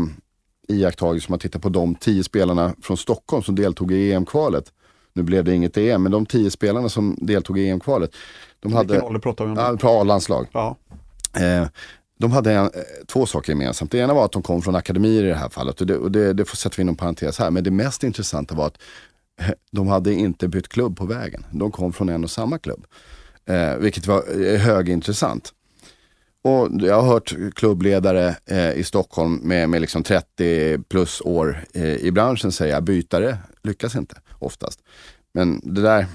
iakttagelse 0.68 1.28
om 1.28 1.32
man 1.32 1.40
tittar 1.40 1.60
på 1.60 1.70
de 1.70 1.96
tio 1.96 2.24
spelarna 2.24 2.74
från 2.82 2.98
Stockholm 2.98 3.44
som 3.44 3.56
deltog 3.56 3.92
i 3.92 4.14
EM-kvalet. 4.14 4.72
Nu 5.18 5.24
blev 5.24 5.44
det 5.44 5.56
inget 5.56 5.78
EM, 5.78 6.04
men 6.04 6.12
de 6.12 6.26
tio 6.26 6.52
spelarna 6.52 6.90
som 6.90 7.18
deltog 7.22 7.60
i 7.60 7.70
EM-kvalet. 7.70 8.12
De 8.12 8.68
Vilken 8.68 8.78
hade, 8.78 9.02
ålder 9.02 9.20
pratar 9.20 9.46
vi 9.46 9.52
om? 9.52 9.78
Ja, 9.82 10.02
A-landslag. 10.02 10.48
Ja. 10.52 10.76
Eh, 11.40 11.68
de 12.20 12.32
hade 12.32 12.54
en, 12.54 12.66
eh, 12.66 12.70
två 13.08 13.26
saker 13.26 13.52
gemensamt. 13.52 13.92
Det 13.92 13.98
ena 13.98 14.14
var 14.14 14.26
att 14.26 14.32
de 14.32 14.42
kom 14.42 14.62
från 14.62 14.76
akademier 14.76 15.24
i 15.24 15.28
det 15.28 15.36
här 15.36 15.50
fallet 15.50 15.82
och 15.82 15.88
det, 15.88 15.98
och 15.98 16.12
det, 16.12 16.34
det 16.34 16.46
sätter 16.46 16.78
vi 16.78 16.82
inom 16.82 16.96
parentes 16.96 17.40
här. 17.40 17.52
Men 17.52 17.64
det 17.64 17.72
mest 17.72 18.04
intressanta 18.04 18.56
var 18.56 18.68
att 18.68 18.78
eh, 19.42 19.50
de 19.72 19.88
hade 19.88 20.14
inte 20.14 20.48
bytt 20.48 20.68
klubb 20.68 20.98
på 20.98 21.06
vägen. 21.06 21.46
De 21.52 21.72
kom 21.72 21.94
från 21.94 22.10
en 22.10 22.24
och 22.24 22.32
samma 22.32 22.58
klubb. 22.58 22.86
Eh, 23.46 23.76
vilket 23.76 24.08
var 24.08 24.58
högintressant. 24.58 25.54
Och 26.42 26.70
jag 26.80 27.02
har 27.02 27.08
hört 27.08 27.36
klubbledare 27.56 28.36
eh, 28.46 28.72
i 28.72 28.84
Stockholm 28.84 29.36
med, 29.44 29.70
med 29.70 29.82
liksom 29.82 30.04
30 30.04 30.78
plus 30.90 31.22
år 31.22 31.64
eh, 31.74 31.96
i 31.96 32.12
branschen 32.12 32.52
säga 32.52 32.82
bytare 32.82 33.38
lyckas 33.64 33.96
inte 33.96 34.16
oftast. 34.40 34.80
Men 35.34 35.62
det 35.64 35.82
där, 35.82 36.06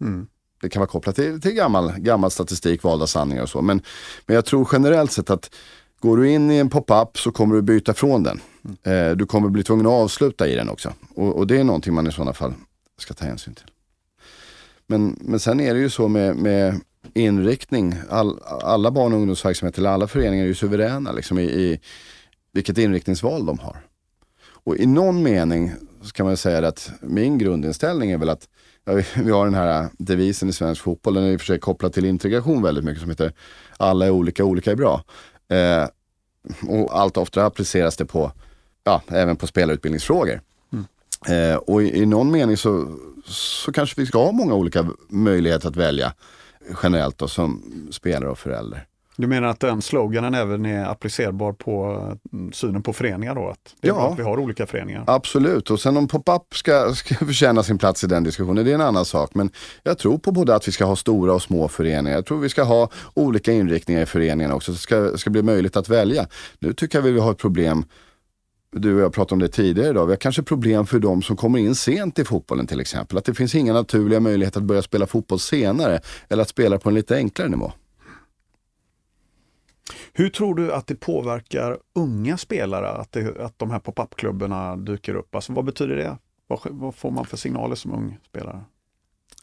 mm. 0.00 0.26
det 0.60 0.68
kan 0.68 0.80
vara 0.80 0.90
kopplat 0.90 1.16
till, 1.16 1.40
till 1.40 1.52
gammal, 1.52 1.92
gammal 1.98 2.30
statistik, 2.30 2.82
valda 2.82 3.06
sanningar 3.06 3.42
och 3.42 3.48
så. 3.48 3.62
Men, 3.62 3.82
men 4.26 4.34
jag 4.34 4.44
tror 4.44 4.68
generellt 4.72 5.12
sett 5.12 5.30
att 5.30 5.50
går 6.00 6.16
du 6.16 6.30
in 6.30 6.50
i 6.50 6.56
en 6.56 6.70
pop-up 6.70 7.18
så 7.18 7.32
kommer 7.32 7.54
du 7.54 7.62
byta 7.62 7.94
från 7.94 8.22
den. 8.22 8.40
Mm. 8.64 9.10
Eh, 9.10 9.16
du 9.16 9.26
kommer 9.26 9.48
bli 9.48 9.62
tvungen 9.62 9.86
att 9.86 9.92
avsluta 9.92 10.48
i 10.48 10.54
den 10.54 10.68
också. 10.68 10.92
Och, 11.14 11.36
och, 11.36 11.46
det 11.46 11.60
är 11.60 11.64
någonting 11.64 11.94
man 11.94 12.06
i 12.06 12.12
sådana 12.12 12.32
fall 12.32 12.54
ska 12.98 13.14
ta 13.14 13.24
hänsyn 13.24 13.54
till. 13.54 13.66
Men, 14.86 15.16
men 15.20 15.40
sen 15.40 15.60
är 15.60 15.74
det 15.74 15.80
ju 15.80 15.90
så 15.90 16.08
med, 16.08 16.36
med 16.36 16.80
inriktning. 17.14 17.94
All, 18.10 18.40
alla 18.62 18.90
barn 18.90 19.12
och 19.12 19.18
ungdomsverksamheter, 19.18 19.80
eller 19.80 19.90
alla 19.90 20.06
föreningar 20.06 20.44
är 20.44 20.48
ju 20.48 20.54
suveräna 20.54 21.12
liksom, 21.12 21.38
i, 21.38 21.42
i 21.42 21.80
vilket 22.52 22.78
inriktningsval 22.78 23.46
de 23.46 23.58
har. 23.58 23.76
Och 24.48 24.76
i 24.76 24.86
någon 24.86 25.22
mening 25.22 25.72
så 26.02 26.12
kan 26.12 26.26
man 26.26 26.36
säga 26.36 26.68
att 26.68 26.90
min 27.00 27.38
grundinställning 27.38 28.10
är 28.10 28.18
väl 28.18 28.28
att 28.28 28.48
ja, 28.84 29.02
vi 29.16 29.30
har 29.30 29.44
den 29.44 29.54
här 29.54 29.88
devisen 29.98 30.48
i 30.48 30.52
svensk 30.52 30.82
fotboll, 30.82 31.14
den 31.14 31.24
är 31.24 31.30
i 31.30 31.36
och 31.36 31.40
för 31.40 31.46
sig 31.46 31.58
kopplad 31.58 31.92
till 31.92 32.04
integration 32.04 32.62
väldigt 32.62 32.84
mycket 32.84 33.00
som 33.00 33.10
heter 33.10 33.32
alla 33.76 34.06
är 34.06 34.10
olika, 34.10 34.44
olika 34.44 34.70
är 34.70 34.76
bra. 34.76 35.04
Eh, 35.48 35.88
och 36.68 36.98
allt 37.00 37.16
oftare 37.16 37.44
appliceras 37.44 37.96
det 37.96 38.06
på, 38.06 38.32
ja, 38.84 39.02
även 39.08 39.36
på 39.36 39.46
spelarutbildningsfrågor. 39.46 40.40
Mm. 40.72 41.52
Eh, 41.52 41.56
och 41.56 41.82
i, 41.82 42.02
i, 42.02 42.06
någon 42.06 42.30
mening 42.30 42.56
så, 42.56 42.98
så 43.24 43.72
kanske 43.72 44.00
vi 44.00 44.06
ska 44.06 44.24
ha 44.24 44.32
många 44.32 44.54
olika 44.54 44.90
möjligheter 45.08 45.68
att 45.68 45.76
välja 45.76 46.12
generellt 46.82 47.18
då, 47.18 47.28
som 47.28 47.62
spelare 47.90 48.30
och 48.30 48.38
förälder. 48.38 48.86
Du 49.18 49.26
menar 49.26 49.48
att 49.48 49.60
den 49.60 49.82
sloganen 49.82 50.34
även 50.34 50.66
är 50.66 50.84
applicerbar 50.84 51.52
på 51.52 52.02
mm, 52.32 52.52
synen 52.52 52.82
på 52.82 52.92
föreningar 52.92 53.34
då? 53.34 53.48
Att 53.48 53.74
det 53.80 53.88
är 53.88 53.92
ja, 53.92 54.12
att 54.12 54.18
vi 54.18 54.22
har 54.22 54.38
olika 54.38 54.66
föreningar? 54.66 55.04
Absolut, 55.06 55.70
och 55.70 55.80
sen 55.80 55.96
om 55.96 56.08
pop-up 56.08 56.54
ska, 56.54 56.94
ska 56.94 57.14
förtjäna 57.26 57.62
sin 57.62 57.78
plats 57.78 58.04
i 58.04 58.06
den 58.06 58.24
diskussionen, 58.24 58.64
det 58.64 58.70
är 58.70 58.74
en 58.74 58.80
annan 58.80 59.04
sak. 59.04 59.34
Men 59.34 59.50
jag 59.82 59.98
tror 59.98 60.18
på 60.18 60.32
både 60.32 60.54
att 60.54 60.68
vi 60.68 60.72
ska 60.72 60.84
ha 60.84 60.96
stora 60.96 61.34
och 61.34 61.42
små 61.42 61.68
föreningar. 61.68 62.16
Jag 62.16 62.26
tror 62.26 62.40
vi 62.40 62.48
ska 62.48 62.62
ha 62.62 62.90
olika 63.14 63.52
inriktningar 63.52 64.02
i 64.02 64.06
föreningarna 64.06 64.54
också, 64.54 64.72
så 64.72 64.76
det 64.76 65.10
ska, 65.10 65.18
ska 65.18 65.30
bli 65.30 65.42
möjligt 65.42 65.76
att 65.76 65.88
välja. 65.88 66.26
Nu 66.58 66.72
tycker 66.72 66.98
jag 66.98 67.02
vi 67.02 67.20
har 67.20 67.30
ett 67.30 67.38
problem 67.38 67.84
du 68.80 68.94
och 68.94 69.00
jag 69.00 69.12
pratade 69.12 69.34
om 69.34 69.38
det 69.38 69.48
tidigare 69.48 69.90
idag, 69.90 70.06
vi 70.06 70.12
har 70.12 70.16
kanske 70.16 70.42
problem 70.42 70.86
för 70.86 70.98
de 70.98 71.22
som 71.22 71.36
kommer 71.36 71.58
in 71.58 71.74
sent 71.74 72.18
i 72.18 72.24
fotbollen 72.24 72.66
till 72.66 72.80
exempel. 72.80 73.18
Att 73.18 73.24
det 73.24 73.34
finns 73.34 73.54
inga 73.54 73.72
naturliga 73.72 74.20
möjligheter 74.20 74.60
att 74.60 74.66
börja 74.66 74.82
spela 74.82 75.06
fotboll 75.06 75.40
senare 75.40 76.00
eller 76.28 76.42
att 76.42 76.48
spela 76.48 76.78
på 76.78 76.88
en 76.88 76.94
lite 76.94 77.16
enklare 77.16 77.48
nivå. 77.48 77.72
Hur 80.12 80.28
tror 80.28 80.54
du 80.54 80.72
att 80.72 80.86
det 80.86 80.94
påverkar 80.94 81.78
unga 81.94 82.36
spelare 82.36 82.88
att, 82.88 83.12
det, 83.12 83.40
att 83.40 83.58
de 83.58 83.70
här 83.70 83.78
pop-up-klubbarna 83.78 84.76
dyker 84.76 85.14
upp? 85.14 85.34
Alltså, 85.34 85.52
vad 85.52 85.64
betyder 85.64 85.96
det? 85.96 86.18
Vad, 86.46 86.60
vad, 86.64 86.94
får 86.94 87.10
man 87.10 87.24
för 87.24 87.36
signaler 87.36 87.74
som 87.74 87.92
ung 87.92 88.18
spelare? 88.28 88.60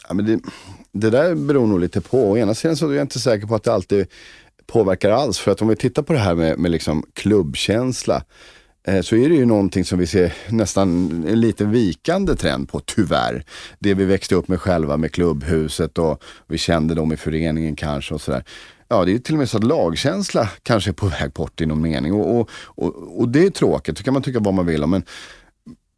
Ja, 0.08 0.14
men 0.14 0.26
det, 0.26 0.40
det 0.92 1.10
där 1.10 1.36
beror 1.36 1.68
nog 1.68 1.80
lite 1.80 2.02
på. 2.02 2.32
Å 2.32 2.38
ena 2.38 2.54
sidan 2.54 2.78
så 2.78 2.90
är 2.90 2.94
jag 2.94 3.04
inte 3.04 3.20
säker 3.20 3.48
på 3.48 3.56
att 3.56 3.64
det 3.64 3.74
alltid 3.74 4.08
påverkar 4.66 5.12
alls. 5.12 5.40
För 5.40 5.52
att 5.52 5.62
om 5.62 5.68
vi 5.68 5.76
tittar 5.76 6.04
på 6.04 6.14
det 6.14 6.20
här 6.20 6.36
med, 6.36 6.60
med 6.60 6.72
liksom 6.72 7.06
klubbkänsla 7.14 8.24
Eh, 8.88 9.02
så 9.02 9.16
är 9.16 9.30
det 9.30 9.36
ju 9.36 9.46
någonting 9.46 9.86
som 9.86 10.00
vi 10.00 10.08
ser 10.08 10.34
nästan 10.50 11.10
en 11.28 11.42
lite 11.42 11.66
vikande 11.66 12.36
trend 12.36 12.70
på, 12.70 12.80
tyvärr. 12.80 13.46
Det 13.80 13.94
vi 13.94 14.06
växte 14.06 14.36
upp 14.36 14.48
med 14.48 14.62
själva 14.62 14.98
med 14.98 15.12
klubbhuset 15.12 15.98
och 15.98 16.24
vi 16.48 16.58
kände 16.58 16.96
dem 16.96 17.12
i 17.14 17.18
föreningen 17.18 17.76
kanske 17.76 18.14
och 18.14 18.22
sådär. 18.22 18.44
Ja, 18.88 19.06
det 19.06 19.14
är 19.14 19.20
till 19.20 19.36
och 19.36 19.40
med 19.40 19.50
så 19.50 19.58
att 19.58 19.64
lagkänsla 19.64 20.50
kanske 20.64 20.92
är 20.92 20.94
på 20.94 21.08
väg 21.08 21.32
bort 21.32 21.62
i 21.62 21.66
någon 21.66 21.82
mening. 21.82 22.14
Och, 22.14 22.40
och, 22.40 22.50
och, 22.66 23.20
och 23.20 23.30
det 23.30 23.46
är 23.46 23.50
tråkigt, 23.50 23.98
det 23.98 24.04
kan 24.04 24.14
man 24.14 24.24
tycka 24.24 24.40
vad 24.40 24.54
man 24.54 24.66
vill 24.66 24.84
om. 24.84 24.90
Men, 24.90 25.04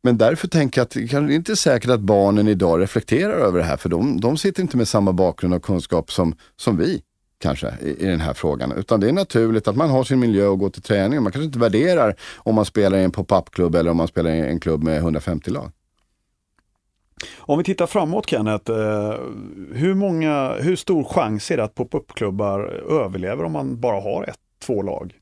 men 0.03 0.17
därför 0.17 0.47
tänker 0.47 0.81
jag 0.81 0.85
att 0.85 0.91
det 0.91 1.13
är 1.13 1.31
inte 1.31 1.55
säkert 1.55 1.89
att 1.89 1.99
barnen 1.99 2.47
idag 2.47 2.81
reflekterar 2.81 3.33
över 3.33 3.59
det 3.59 3.65
här. 3.65 3.77
För 3.77 3.89
de, 3.89 4.19
de 4.21 4.37
sitter 4.37 4.61
inte 4.61 4.77
med 4.77 4.87
samma 4.87 5.13
bakgrund 5.13 5.53
och 5.53 5.63
kunskap 5.63 6.11
som, 6.11 6.35
som 6.57 6.77
vi 6.77 7.01
kanske 7.39 7.73
i, 7.81 7.89
i 7.89 8.05
den 8.05 8.21
här 8.21 8.33
frågan. 8.33 8.71
Utan 8.71 8.99
det 8.99 9.09
är 9.09 9.13
naturligt 9.13 9.67
att 9.67 9.75
man 9.75 9.89
har 9.89 10.03
sin 10.03 10.19
miljö 10.19 10.47
och 10.47 10.59
går 10.59 10.69
till 10.69 10.81
träning. 10.81 11.23
Man 11.23 11.31
kanske 11.31 11.45
inte 11.45 11.59
värderar 11.59 12.15
om 12.37 12.55
man 12.55 12.65
spelar 12.65 12.97
i 12.97 13.03
en 13.03 13.11
pop-up-klubb 13.11 13.75
eller 13.75 13.91
om 13.91 13.97
man 13.97 14.07
spelar 14.07 14.31
i 14.31 14.39
en 14.39 14.59
klubb 14.59 14.83
med 14.83 14.97
150 14.97 15.51
lag. 15.51 15.71
Om 17.37 17.57
vi 17.57 17.63
tittar 17.63 17.87
framåt 17.87 18.29
Kenneth, 18.29 18.71
eh, 18.71 19.13
hur, 19.73 19.93
många, 19.93 20.55
hur 20.59 20.75
stor 20.75 21.03
chans 21.03 21.51
är 21.51 21.57
det 21.57 21.63
att 21.63 21.75
pop-up-klubbar 21.75 22.59
överlever 23.05 23.43
om 23.43 23.51
man 23.51 23.79
bara 23.79 24.01
har 24.01 24.23
ett, 24.23 24.39
två 24.65 24.81
lag? 24.81 25.13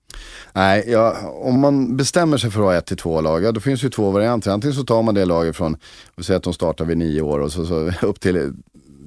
Nej, 0.53 0.83
ja, 0.87 1.17
om 1.27 1.59
man 1.59 1.97
bestämmer 1.97 2.37
sig 2.37 2.51
för 2.51 2.59
att 2.59 2.65
ha 2.65 2.75
ett 2.75 2.85
till 2.85 2.97
två 2.97 3.21
lag, 3.21 3.43
ja, 3.43 3.51
då 3.51 3.59
finns 3.59 3.83
ju 3.83 3.89
två 3.89 4.11
varianter. 4.11 4.51
Antingen 4.51 4.73
så 4.73 4.83
tar 4.83 5.03
man 5.03 5.15
det 5.15 5.25
laget 5.25 5.55
från, 5.55 5.77
vi 6.15 6.23
säger 6.23 6.37
att 6.37 6.43
de 6.43 6.53
startar 6.53 6.85
vid 6.85 6.97
nio 6.97 7.21
år 7.21 7.39
och 7.39 7.51
så, 7.51 7.65
så 7.65 7.91
upp 8.01 8.19
till, 8.19 8.53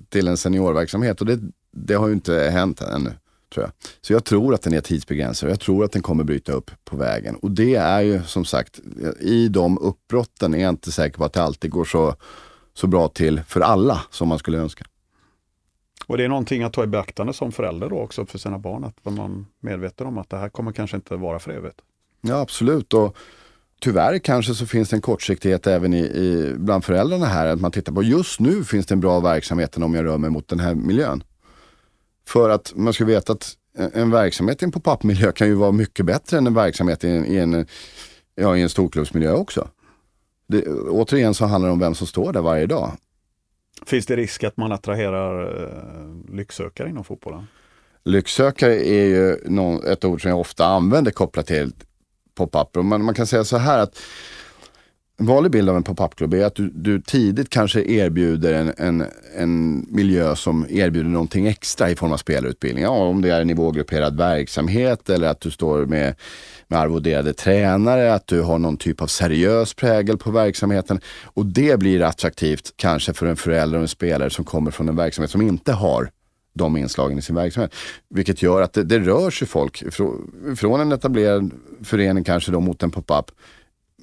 till 0.09 0.29
en 0.29 0.37
seniorverksamhet. 0.37 1.21
Och 1.21 1.27
det 1.27 1.41
det 1.77 1.95
har 1.95 2.07
ju 2.07 2.13
inte 2.13 2.51
hänt 2.53 2.81
ännu. 2.83 3.13
Tror 3.55 3.65
jag. 3.65 3.73
Så 4.01 4.13
jag 4.13 4.25
tror 4.25 4.55
att 4.55 4.63
den 4.63 4.75
är 4.75 4.81
tidsbegränsad 4.81 5.47
och 5.47 5.53
jag 5.53 5.61
tror 5.61 5.85
att 5.85 5.93
den 5.93 6.03
kommer 6.03 6.25
bryta 6.25 6.53
upp 6.53 6.71
på 6.85 6.97
vägen. 6.97 7.37
Och 7.37 7.51
det 7.51 7.75
är 7.75 8.01
ju 8.01 8.23
som 8.23 8.45
sagt, 8.45 8.81
i 9.21 9.49
de 9.49 9.79
uppbrotten 9.79 10.55
är 10.55 10.59
jag 10.59 10.69
inte 10.69 10.93
säker 10.93 11.19
på 11.19 11.25
att 11.25 11.33
det 11.33 11.43
alltid 11.43 11.71
går 11.71 11.85
så, 11.85 12.15
så 12.75 12.87
bra 12.87 13.09
till 13.09 13.43
för 13.49 13.61
alla 13.61 14.01
som 14.11 14.29
man 14.29 14.39
skulle 14.39 14.59
önska. 14.59 14.85
Och 16.07 16.17
det 16.17 16.25
är 16.25 16.29
någonting 16.29 16.63
att 16.63 16.73
ta 16.73 16.85
i 16.85 16.87
beaktande 16.87 17.33
som 17.33 17.53
förälder 17.53 17.89
då 17.89 17.99
också 17.99 18.27
för 18.27 18.39
sina 18.39 18.59
barn, 18.59 18.85
att 18.85 19.05
man 19.05 19.19
är 19.19 19.45
medveten 19.61 20.07
om 20.07 20.19
att 20.19 20.31
det 20.31 20.37
här 20.37 20.49
kommer 20.49 20.73
kanske 20.73 20.97
inte 20.97 21.17
vara 21.17 21.39
för 21.39 21.51
evigt. 21.51 21.81
Ja 22.21 22.41
absolut. 22.41 22.95
Och 22.95 23.17
Tyvärr 23.81 24.19
kanske 24.19 24.55
så 24.55 24.67
finns 24.67 24.89
det 24.89 24.97
en 24.97 25.01
kortsiktighet 25.01 25.67
även 25.67 25.95
i, 25.95 25.99
i, 25.99 26.55
bland 26.57 26.85
föräldrarna 26.85 27.27
här. 27.27 27.47
Att 27.47 27.61
man 27.61 27.71
tittar 27.71 27.93
på 27.93 28.03
just 28.03 28.41
nu 28.41 28.65
finns 28.65 28.87
det 28.87 28.95
en 28.95 29.01
bra 29.01 29.21
verksamhet 29.21 29.77
om 29.77 29.95
jag 29.95 30.05
rör 30.05 30.19
mig 30.19 30.31
mot 30.31 30.49
den 30.49 30.61
här 30.61 30.75
miljön. 30.75 31.23
För 32.29 32.51
att 32.51 32.73
man 32.77 32.93
ska 32.93 33.05
veta 33.05 33.33
att 33.33 33.57
en 33.95 34.11
verksamhet 34.11 34.63
i 34.63 34.65
en 34.65 34.73
pop-up-miljö 34.73 35.33
kan 35.33 35.47
ju 35.47 35.55
vara 35.55 35.73
mycket 35.73 36.07
bättre 36.07 36.39
än 36.39 36.47
en 36.47 36.55
verksamhet 36.55 37.05
i 37.05 37.11
en, 37.11 37.27
i 37.27 37.37
en, 37.37 37.67
ja, 38.35 38.57
i 38.57 38.63
en 38.63 38.69
storklubbsmiljö 38.69 39.33
också. 39.33 39.69
Det, 40.49 40.67
återigen 40.69 41.35
så 41.35 41.47
handlar 41.47 41.69
det 41.69 41.73
om 41.73 41.79
vem 41.79 41.95
som 41.95 42.07
står 42.07 42.33
där 42.33 42.41
varje 42.41 42.67
dag. 42.67 42.93
Finns 43.87 44.07
det 44.07 44.17
risk 44.17 44.45
att 44.45 44.57
man 44.57 44.73
attraherar 44.73 45.63
eh, 45.63 46.35
lycksökare 46.35 46.89
inom 46.89 47.05
fotbollen? 47.05 47.47
Lycksökare 48.05 48.89
är 48.89 49.05
ju 49.05 49.39
någon, 49.45 49.85
ett 49.85 50.05
ord 50.05 50.23
som 50.23 50.31
jag 50.31 50.41
ofta 50.41 50.67
använder 50.67 51.11
kopplat 51.11 51.47
till 51.47 51.73
pop-up. 52.35 52.85
Man, 52.85 53.05
man 53.05 53.15
kan 53.15 53.27
säga 53.27 53.45
så 53.45 53.57
här 53.57 53.79
att 53.79 54.03
en 55.19 55.27
vanlig 55.27 55.53
bild 55.53 55.69
av 55.69 55.77
en 55.77 55.83
pop-up-klubb 55.83 56.35
är 56.35 56.45
att 56.45 56.55
du, 56.55 56.71
du, 56.75 57.01
tidigt 57.01 57.51
kanske 57.51 57.83
erbjuder 57.83 58.53
en, 58.53 58.73
en, 58.77 59.07
en 59.37 59.87
miljö 59.91 60.37
som 60.37 60.67
erbjuder 60.71 61.11
någonting 61.11 61.47
extra 61.47 61.91
i 61.91 61.97
form 61.97 62.13
av 62.13 62.17
spelarutbildning. 62.17 62.85
Ja, 62.85 62.91
om 62.91 63.23
det 63.23 63.31
är 63.31 63.41
en 63.41 63.47
nivågrupperad 63.47 64.17
verksamhet 64.17 65.11
eller 65.11 65.29
att 65.29 65.41
du 65.41 65.51
står 65.51 65.87
med, 65.87 66.15
med 66.69 66.81
arvoderade 66.81 67.33
tränare, 67.33 68.15
att 68.15 68.27
du 68.27 68.43
har 68.43 68.59
någon 68.59 68.77
typ 68.77 69.03
av 69.03 69.07
seriös 69.07 69.75
prägel 69.75 70.19
på 70.19 70.31
verksamheten. 70.31 71.01
Och 71.25 71.47
det 71.47 71.79
blir 71.79 72.03
attraktivt 72.03 72.73
kanske 72.77 73.13
för 73.13 73.27
en 73.27 73.37
förälder 73.37 73.79
och 73.79 73.83
en 73.83 73.89
spelare 73.89 74.31
som 74.31 74.45
kommer 74.45 74.71
från 74.71 74.89
en 74.89 74.97
verksamhet 74.97 75.31
som 75.31 75.43
inte 75.43 75.73
har 75.73 76.11
de 76.55 76.77
inslagen 76.77 77.19
i 77.19 77.23
sin 77.23 77.37
verksamhet. 77.37 77.75
Vilket 78.11 78.43
gör 78.43 78.63
att 78.63 78.73
det, 78.73 78.85
det 78.85 78.99
rör 78.99 79.31
sig 79.31 79.49
folk 79.49 79.95
från, 79.95 80.31
från 80.57 80.81
en 80.81 80.93
etablerad 80.93 81.51
förening 81.85 82.25
kanske 82.25 82.53
då 82.53 82.61
mot 82.61 82.83
en 82.83 82.91
pop-up 82.91 83.31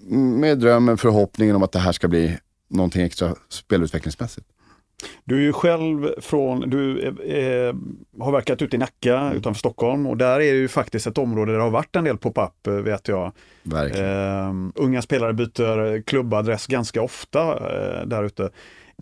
med 0.10 0.60
drömmen, 0.60 0.98
förhoppningen 0.98 1.56
om 1.56 1.64
att 1.64 1.72
det 1.72 1.80
här 1.80 1.92
ska 1.92 2.08
bli 2.08 2.38
någonting 2.70 3.02
extra 3.02 3.36
spelutvecklingsmässigt. 3.50 4.48
Du 5.24 5.38
är 5.38 5.42
ju 5.42 5.54
själv 5.54 6.10
från, 6.22 6.70
du 6.70 7.02
eh, 7.08 7.76
har 8.24 8.32
verkat 8.32 8.62
ute 8.62 8.76
i 8.76 8.80
Nacka 8.80 9.20
mm. 9.20 9.38
utanför 9.38 9.60
Stockholm 9.60 10.08
och 10.08 10.18
där 10.18 10.34
är 10.34 10.54
det 10.54 10.60
ju 10.60 10.68
faktiskt 10.68 11.08
ett 11.08 11.18
område 11.18 11.52
där 11.52 11.58
det 11.58 11.64
har 11.64 11.72
varit 11.72 11.96
en 11.96 12.04
del 12.04 12.18
pop-up 12.18 12.68
eh, 12.68 12.74
vet 12.74 13.08
jag. 13.08 13.32
Eh, 14.00 14.54
unga 14.76 15.02
spelare 15.02 15.34
byter 15.34 16.02
klubbadress 16.02 16.68
ganska 16.68 17.02
ofta 17.02 17.42
eh, 17.42 18.08
där 18.08 18.24
ute. 18.24 18.50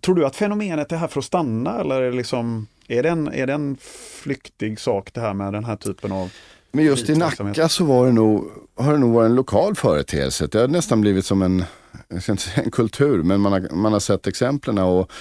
Tror 0.01 0.15
du 0.15 0.25
att 0.25 0.36
fenomenet 0.36 0.91
är 0.91 0.98
här 0.98 1.08
för 1.08 1.20
att 1.20 1.25
stanna 1.25 1.79
eller 1.79 2.01
är 2.01 2.12
det, 2.12 2.17
liksom, 2.17 2.67
är 2.88 3.03
det, 3.03 3.10
en, 3.10 3.27
är 3.27 3.48
det 3.48 3.53
en 3.53 3.77
flyktig 4.24 4.79
sak 4.79 5.13
det 5.13 5.22
här 5.22 5.34
med 5.34 5.53
den 5.53 5.65
här 5.65 5.75
typen 5.75 6.12
av 6.12 6.31
men 6.71 6.85
just 6.85 7.09
i 7.09 7.15
Nacka 7.15 7.69
så 7.69 7.83
var 7.85 8.05
det 8.05 8.11
nog, 8.11 8.51
har 8.77 8.93
det 8.93 8.99
nog 8.99 9.13
varit 9.13 9.29
en 9.29 9.35
lokal 9.35 9.75
företeelse. 9.75 10.47
Det 10.47 10.59
har 10.59 10.67
nästan 10.67 11.01
blivit 11.01 11.25
som 11.25 11.41
en, 11.41 11.63
jag 12.07 12.23
ska 12.23 12.31
inte 12.31 12.43
säga 12.43 12.63
en 12.63 12.71
kultur, 12.71 13.23
men 13.23 13.41
man 13.41 13.51
har, 13.51 13.75
man 13.75 13.93
har 13.93 13.99
sett 13.99 14.27
exemplen 14.27 14.77
och, 14.77 15.11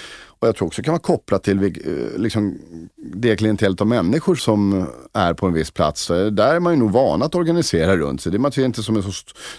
och 0.41 0.47
jag 0.47 0.55
tror 0.55 0.67
också 0.67 0.81
det 0.81 0.85
kan 0.85 0.91
vara 0.91 1.01
kopplat 1.01 1.43
till 1.43 1.63
eh, 1.63 1.71
liksom, 2.17 2.59
det 2.95 3.35
klientellet 3.35 3.81
av 3.81 3.87
människor 3.87 4.35
som 4.35 4.87
är 5.13 5.33
på 5.33 5.47
en 5.47 5.53
viss 5.53 5.71
plats. 5.71 6.07
Där 6.07 6.55
är 6.55 6.59
man 6.59 6.73
ju 6.73 6.79
nog 6.79 6.91
van 6.91 7.21
att 7.21 7.35
organisera 7.35 7.97
runt 7.97 8.21
sig. 8.21 8.31
Det 8.31 8.37
är 8.37 8.65
inte 8.65 8.83
som 8.83 8.95
en 8.95 9.03
så 9.03 9.11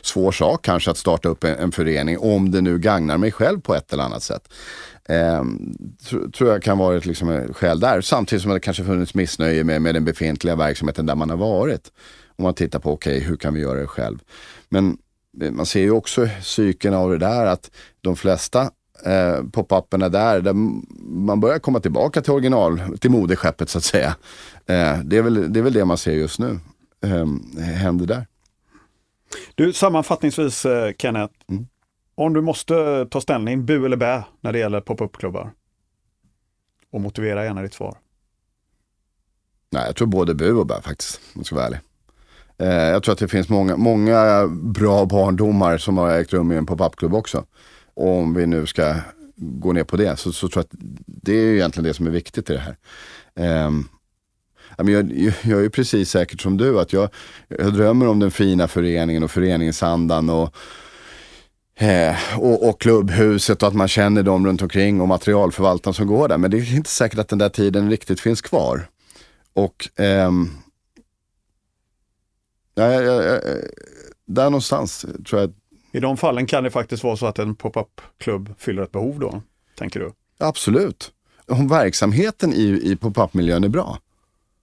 svår 0.02 0.32
sak 0.32 0.64
kanske 0.64 0.90
att 0.90 0.98
starta 0.98 1.28
upp 1.28 1.44
en, 1.44 1.54
en 1.54 1.72
förening 1.72 2.18
om 2.18 2.50
det 2.50 2.60
nu 2.60 2.78
gagnar 2.78 3.18
mig 3.18 3.32
själv 3.32 3.60
på 3.60 3.74
ett 3.74 3.92
eller 3.92 4.04
annat 4.04 4.22
sätt. 4.22 4.48
Eh, 5.08 5.44
tror 6.32 6.50
jag 6.50 6.62
kan 6.62 6.78
vara 6.78 6.96
ett 6.96 7.06
liksom, 7.06 7.48
skäl 7.52 7.80
där. 7.80 8.00
Samtidigt 8.00 8.42
som 8.42 8.52
det 8.52 8.60
kanske 8.60 8.84
funnits 8.84 9.14
missnöje 9.14 9.64
med, 9.64 9.82
med 9.82 9.94
den 9.94 10.04
befintliga 10.04 10.56
verksamheten 10.56 11.06
där 11.06 11.14
man 11.14 11.30
har 11.30 11.36
varit. 11.36 11.92
Om 12.36 12.42
man 12.42 12.54
tittar 12.54 12.78
på, 12.78 12.92
okej, 12.92 13.16
okay, 13.16 13.28
hur 13.28 13.36
kan 13.36 13.54
vi 13.54 13.60
göra 13.60 13.80
det 13.80 13.86
själv? 13.86 14.18
Men 14.68 14.98
man 15.50 15.66
ser 15.66 15.80
ju 15.80 15.90
också 15.90 16.28
psyken 16.40 16.94
av 16.94 17.10
det 17.10 17.18
där 17.18 17.46
att 17.46 17.70
de 18.00 18.16
flesta 18.16 18.70
eh, 19.04 19.44
pop-upperna 19.52 20.08
där, 20.08 20.40
där 20.40 20.52
man 21.08 21.40
börjar 21.40 21.58
komma 21.58 21.80
tillbaka 21.80 22.20
till 22.20 22.32
original, 22.32 22.98
till 22.98 23.10
moderskeppet 23.10 23.68
så 23.68 23.78
att 23.78 23.84
säga. 23.84 24.16
Eh, 24.66 24.98
det, 25.04 25.16
är 25.16 25.22
väl, 25.22 25.52
det 25.52 25.60
är 25.60 25.62
väl 25.62 25.72
det 25.72 25.84
man 25.84 25.98
ser 25.98 26.12
just 26.12 26.38
nu 26.38 26.60
eh, 27.04 27.26
händer 27.64 28.06
där. 28.06 28.26
Du, 29.54 29.72
sammanfattningsvis 29.72 30.64
eh, 30.64 30.92
Kenneth, 30.98 31.34
mm. 31.50 31.66
Om 32.14 32.32
du 32.32 32.40
måste 32.40 33.06
ta 33.10 33.20
ställning, 33.20 33.66
bu 33.66 33.86
eller 33.86 33.96
bä, 33.96 34.24
när 34.40 34.52
det 34.52 34.58
gäller 34.58 34.80
pop-up-klubbar? 34.80 35.52
Och 36.90 37.00
motivera 37.00 37.44
gärna 37.44 37.62
ditt 37.62 37.74
svar. 37.74 37.98
Nej, 39.70 39.82
jag 39.86 39.96
tror 39.96 40.08
både 40.08 40.34
bu 40.34 40.52
och 40.52 40.66
bä 40.66 40.82
faktiskt, 40.82 41.20
om 41.24 41.32
jag 41.34 41.46
ska 41.46 41.56
vara 41.56 41.66
ärlig. 41.66 41.80
Eh, 42.58 42.68
jag 42.68 43.02
tror 43.02 43.12
att 43.12 43.18
det 43.18 43.28
finns 43.28 43.48
många, 43.48 43.76
många 43.76 44.46
bra 44.48 45.06
barndomar 45.06 45.78
som 45.78 45.98
har 45.98 46.10
ägt 46.10 46.32
rum 46.32 46.52
i 46.52 46.56
en 46.56 46.66
pop-up-klubb 46.66 47.14
också. 47.14 47.44
Och 47.94 48.18
om 48.18 48.34
vi 48.34 48.46
nu 48.46 48.66
ska 48.66 48.94
gå 49.36 49.72
ner 49.72 49.84
på 49.84 49.96
det 49.96 50.18
så, 50.18 50.32
så 50.32 50.48
tror 50.48 50.64
jag 50.64 50.64
att 50.64 50.80
det 51.06 51.32
är 51.32 51.54
egentligen 51.54 51.84
det 51.84 51.94
som 51.94 52.06
är 52.06 52.10
viktigt 52.10 52.50
i 52.50 52.52
det 52.52 52.58
här. 52.58 52.76
Eh, 53.34 53.70
jag, 54.76 55.12
jag, 55.42 55.64
är 55.64 55.68
precis 55.68 56.10
säkert 56.10 56.40
som 56.40 56.56
du 56.56 56.80
att 56.80 56.92
jag, 56.92 57.08
jag 57.48 57.74
drömmer 57.74 58.08
om 58.08 58.18
den 58.18 58.30
fina 58.30 58.68
föreningen 58.68 59.22
och 59.22 59.30
föreningsandan 59.30 60.30
och 60.30 60.56
Eh, 61.74 62.38
och, 62.38 62.68
och, 62.68 62.80
klubbhuset 62.80 63.62
och 63.62 63.68
att 63.68 63.74
man 63.74 63.88
känner 63.88 64.22
dem 64.22 64.46
runt 64.46 64.62
omkring 64.62 65.00
och 65.00 65.08
materialförvaltaren 65.08 65.94
som 65.94 66.06
går 66.06 66.28
där. 66.28 66.38
Men 66.38 66.50
det 66.50 66.56
är 66.58 66.76
inte 66.76 66.90
säkert 66.90 67.18
att 67.18 67.28
den 67.28 67.38
där 67.38 67.48
tiden 67.48 67.90
riktigt 67.90 68.20
finns 68.20 68.40
kvar. 68.40 68.88
Och 69.52 69.88
ehm, 69.96 70.50
ja, 72.74 72.92
ja, 72.92 73.22
ja, 73.22 73.40
där 74.26 74.44
någonstans 74.44 75.06
tror 75.28 75.40
jag. 75.40 75.52
I 75.92 76.00
de 76.00 76.16
fallen 76.16 76.46
kan 76.46 76.64
det 76.64 76.70
faktiskt 76.70 77.04
vara 77.04 77.16
så 77.16 77.26
att 77.26 77.38
en 77.38 77.54
pop-up-klubb 77.54 78.54
fyller 78.58 78.82
ett 78.82 78.92
behov 78.92 79.18
då, 79.18 79.42
tänker 79.78 80.00
du? 80.00 80.12
Absolut. 80.38 81.12
Om 81.46 81.68
verksamheten 81.68 82.52
i, 82.52 82.80
i 82.82 82.96
pop-up-miljön 82.96 83.64
är 83.64 83.68
bra, 83.68 83.98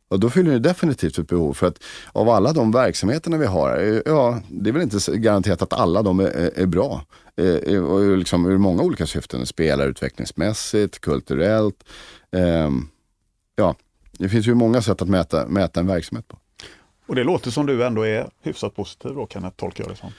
och 0.09 0.19
då 0.19 0.29
fyller 0.29 0.51
det 0.51 0.59
definitivt 0.59 1.17
ett 1.17 1.27
behov. 1.27 1.53
För 1.53 1.67
att 1.67 1.83
av 2.11 2.29
alla 2.29 2.53
de 2.53 2.71
verksamheterna 2.71 3.37
vi 3.37 3.45
har, 3.45 3.77
eh, 3.77 4.01
ja, 4.05 4.41
det 4.49 4.69
är 4.69 4.73
väl 4.73 4.81
inte 4.81 5.17
garanterat 5.17 5.61
att 5.61 5.73
alla 5.73 6.01
de 6.01 6.19
är, 6.19 6.59
är 6.59 6.65
bra. 6.65 7.05
Eh, 7.37 7.73
eh, 7.73 7.83
och 7.83 8.17
liksom 8.17 8.45
ur 8.45 8.57
många 8.57 8.83
olika 8.83 9.07
syften. 9.07 9.45
Spelarutvecklingsmässigt, 9.45 10.99
kulturellt. 10.99 11.83
Eh, 12.31 12.69
ja, 13.55 13.75
det 14.11 14.29
finns 14.29 14.47
ju 14.47 14.53
många 14.53 14.81
sätt 14.81 15.01
att 15.01 15.09
mäta, 15.09 15.47
mäta 15.47 15.79
en 15.79 15.87
verksamhet 15.87 16.27
på. 16.27 16.37
Och 17.07 17.15
det 17.15 17.23
låter 17.23 17.51
som 17.51 17.65
du 17.65 17.85
ändå 17.85 18.05
är 18.05 18.29
hyfsat 18.41 18.75
positiv 18.75 19.11
då, 19.15 19.25
kan 19.25 19.43
jag 19.43 19.57
tolka 19.57 19.83
det 19.87 19.95
som. 19.95 20.11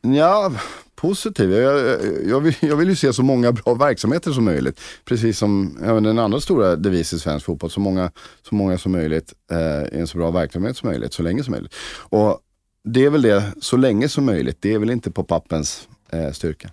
Ja, 0.00 0.52
positiv. 0.94 1.52
Jag, 1.52 2.00
jag, 2.26 2.40
vill, 2.40 2.54
jag 2.60 2.76
vill 2.76 2.88
ju 2.88 2.96
se 2.96 3.12
så 3.12 3.22
många 3.22 3.52
bra 3.52 3.74
verksamheter 3.74 4.32
som 4.32 4.44
möjligt. 4.44 4.80
Precis 5.04 5.38
som 5.38 5.78
ja, 5.82 6.00
den 6.00 6.18
andra 6.18 6.40
stora 6.40 6.76
devisen 6.76 7.16
i 7.16 7.20
svensk 7.20 7.46
fotboll. 7.46 7.70
Så 7.70 7.80
många, 7.80 8.10
så 8.48 8.54
många 8.54 8.78
som 8.78 8.92
möjligt 8.92 9.34
eh, 9.50 9.98
i 9.98 10.00
en 10.00 10.06
så 10.06 10.18
bra 10.18 10.30
verksamhet 10.30 10.76
som 10.76 10.88
möjligt, 10.88 11.12
så 11.12 11.22
länge 11.22 11.44
som 11.44 11.52
möjligt. 11.52 11.74
Och 11.98 12.40
det 12.84 13.04
är 13.04 13.10
väl 13.10 13.22
det, 13.22 13.52
så 13.60 13.76
länge 13.76 14.08
som 14.08 14.24
möjligt. 14.24 14.56
Det 14.60 14.74
är 14.74 14.78
väl 14.78 14.90
inte 14.90 15.10
på 15.10 15.24
pappens 15.24 15.88
eh, 16.10 16.30
styrka. 16.30 16.70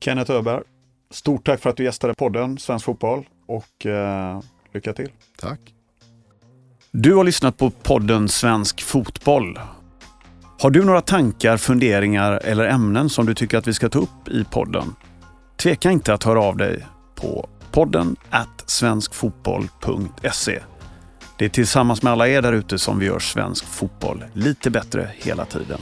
Kenneth 0.00 0.30
Öberg, 0.30 0.62
stort 1.10 1.46
tack 1.46 1.60
för 1.60 1.70
att 1.70 1.76
du 1.76 1.84
gästade 1.84 2.14
podden 2.14 2.58
Svensk 2.58 2.84
Fotboll 2.84 3.24
och 3.46 3.86
eh, 3.86 4.40
lycka 4.72 4.92
till. 4.92 5.10
Tack. 5.36 5.60
Du 6.90 7.14
har 7.14 7.24
lyssnat 7.24 7.56
på 7.56 7.70
podden 7.70 8.28
Svensk 8.28 8.82
Fotboll. 8.82 9.58
Har 10.64 10.70
du 10.70 10.84
några 10.84 11.00
tankar, 11.00 11.56
funderingar 11.56 12.40
eller 12.44 12.64
ämnen 12.64 13.10
som 13.10 13.26
du 13.26 13.34
tycker 13.34 13.58
att 13.58 13.66
vi 13.66 13.72
ska 13.72 13.88
ta 13.88 13.98
upp 13.98 14.28
i 14.28 14.44
podden? 14.44 14.94
Tveka 15.56 15.90
inte 15.90 16.14
att 16.14 16.24
höra 16.24 16.40
av 16.40 16.56
dig 16.56 16.86
på 17.14 17.48
podden 17.70 18.16
svenskfotboll.se. 18.66 20.60
Det 21.38 21.44
är 21.44 21.48
tillsammans 21.48 22.02
med 22.02 22.12
alla 22.12 22.28
er 22.28 22.42
där 22.42 22.52
ute 22.52 22.78
som 22.78 22.98
vi 22.98 23.06
gör 23.06 23.18
svensk 23.18 23.64
fotboll 23.64 24.24
lite 24.32 24.70
bättre 24.70 25.10
hela 25.14 25.44
tiden. 25.44 25.80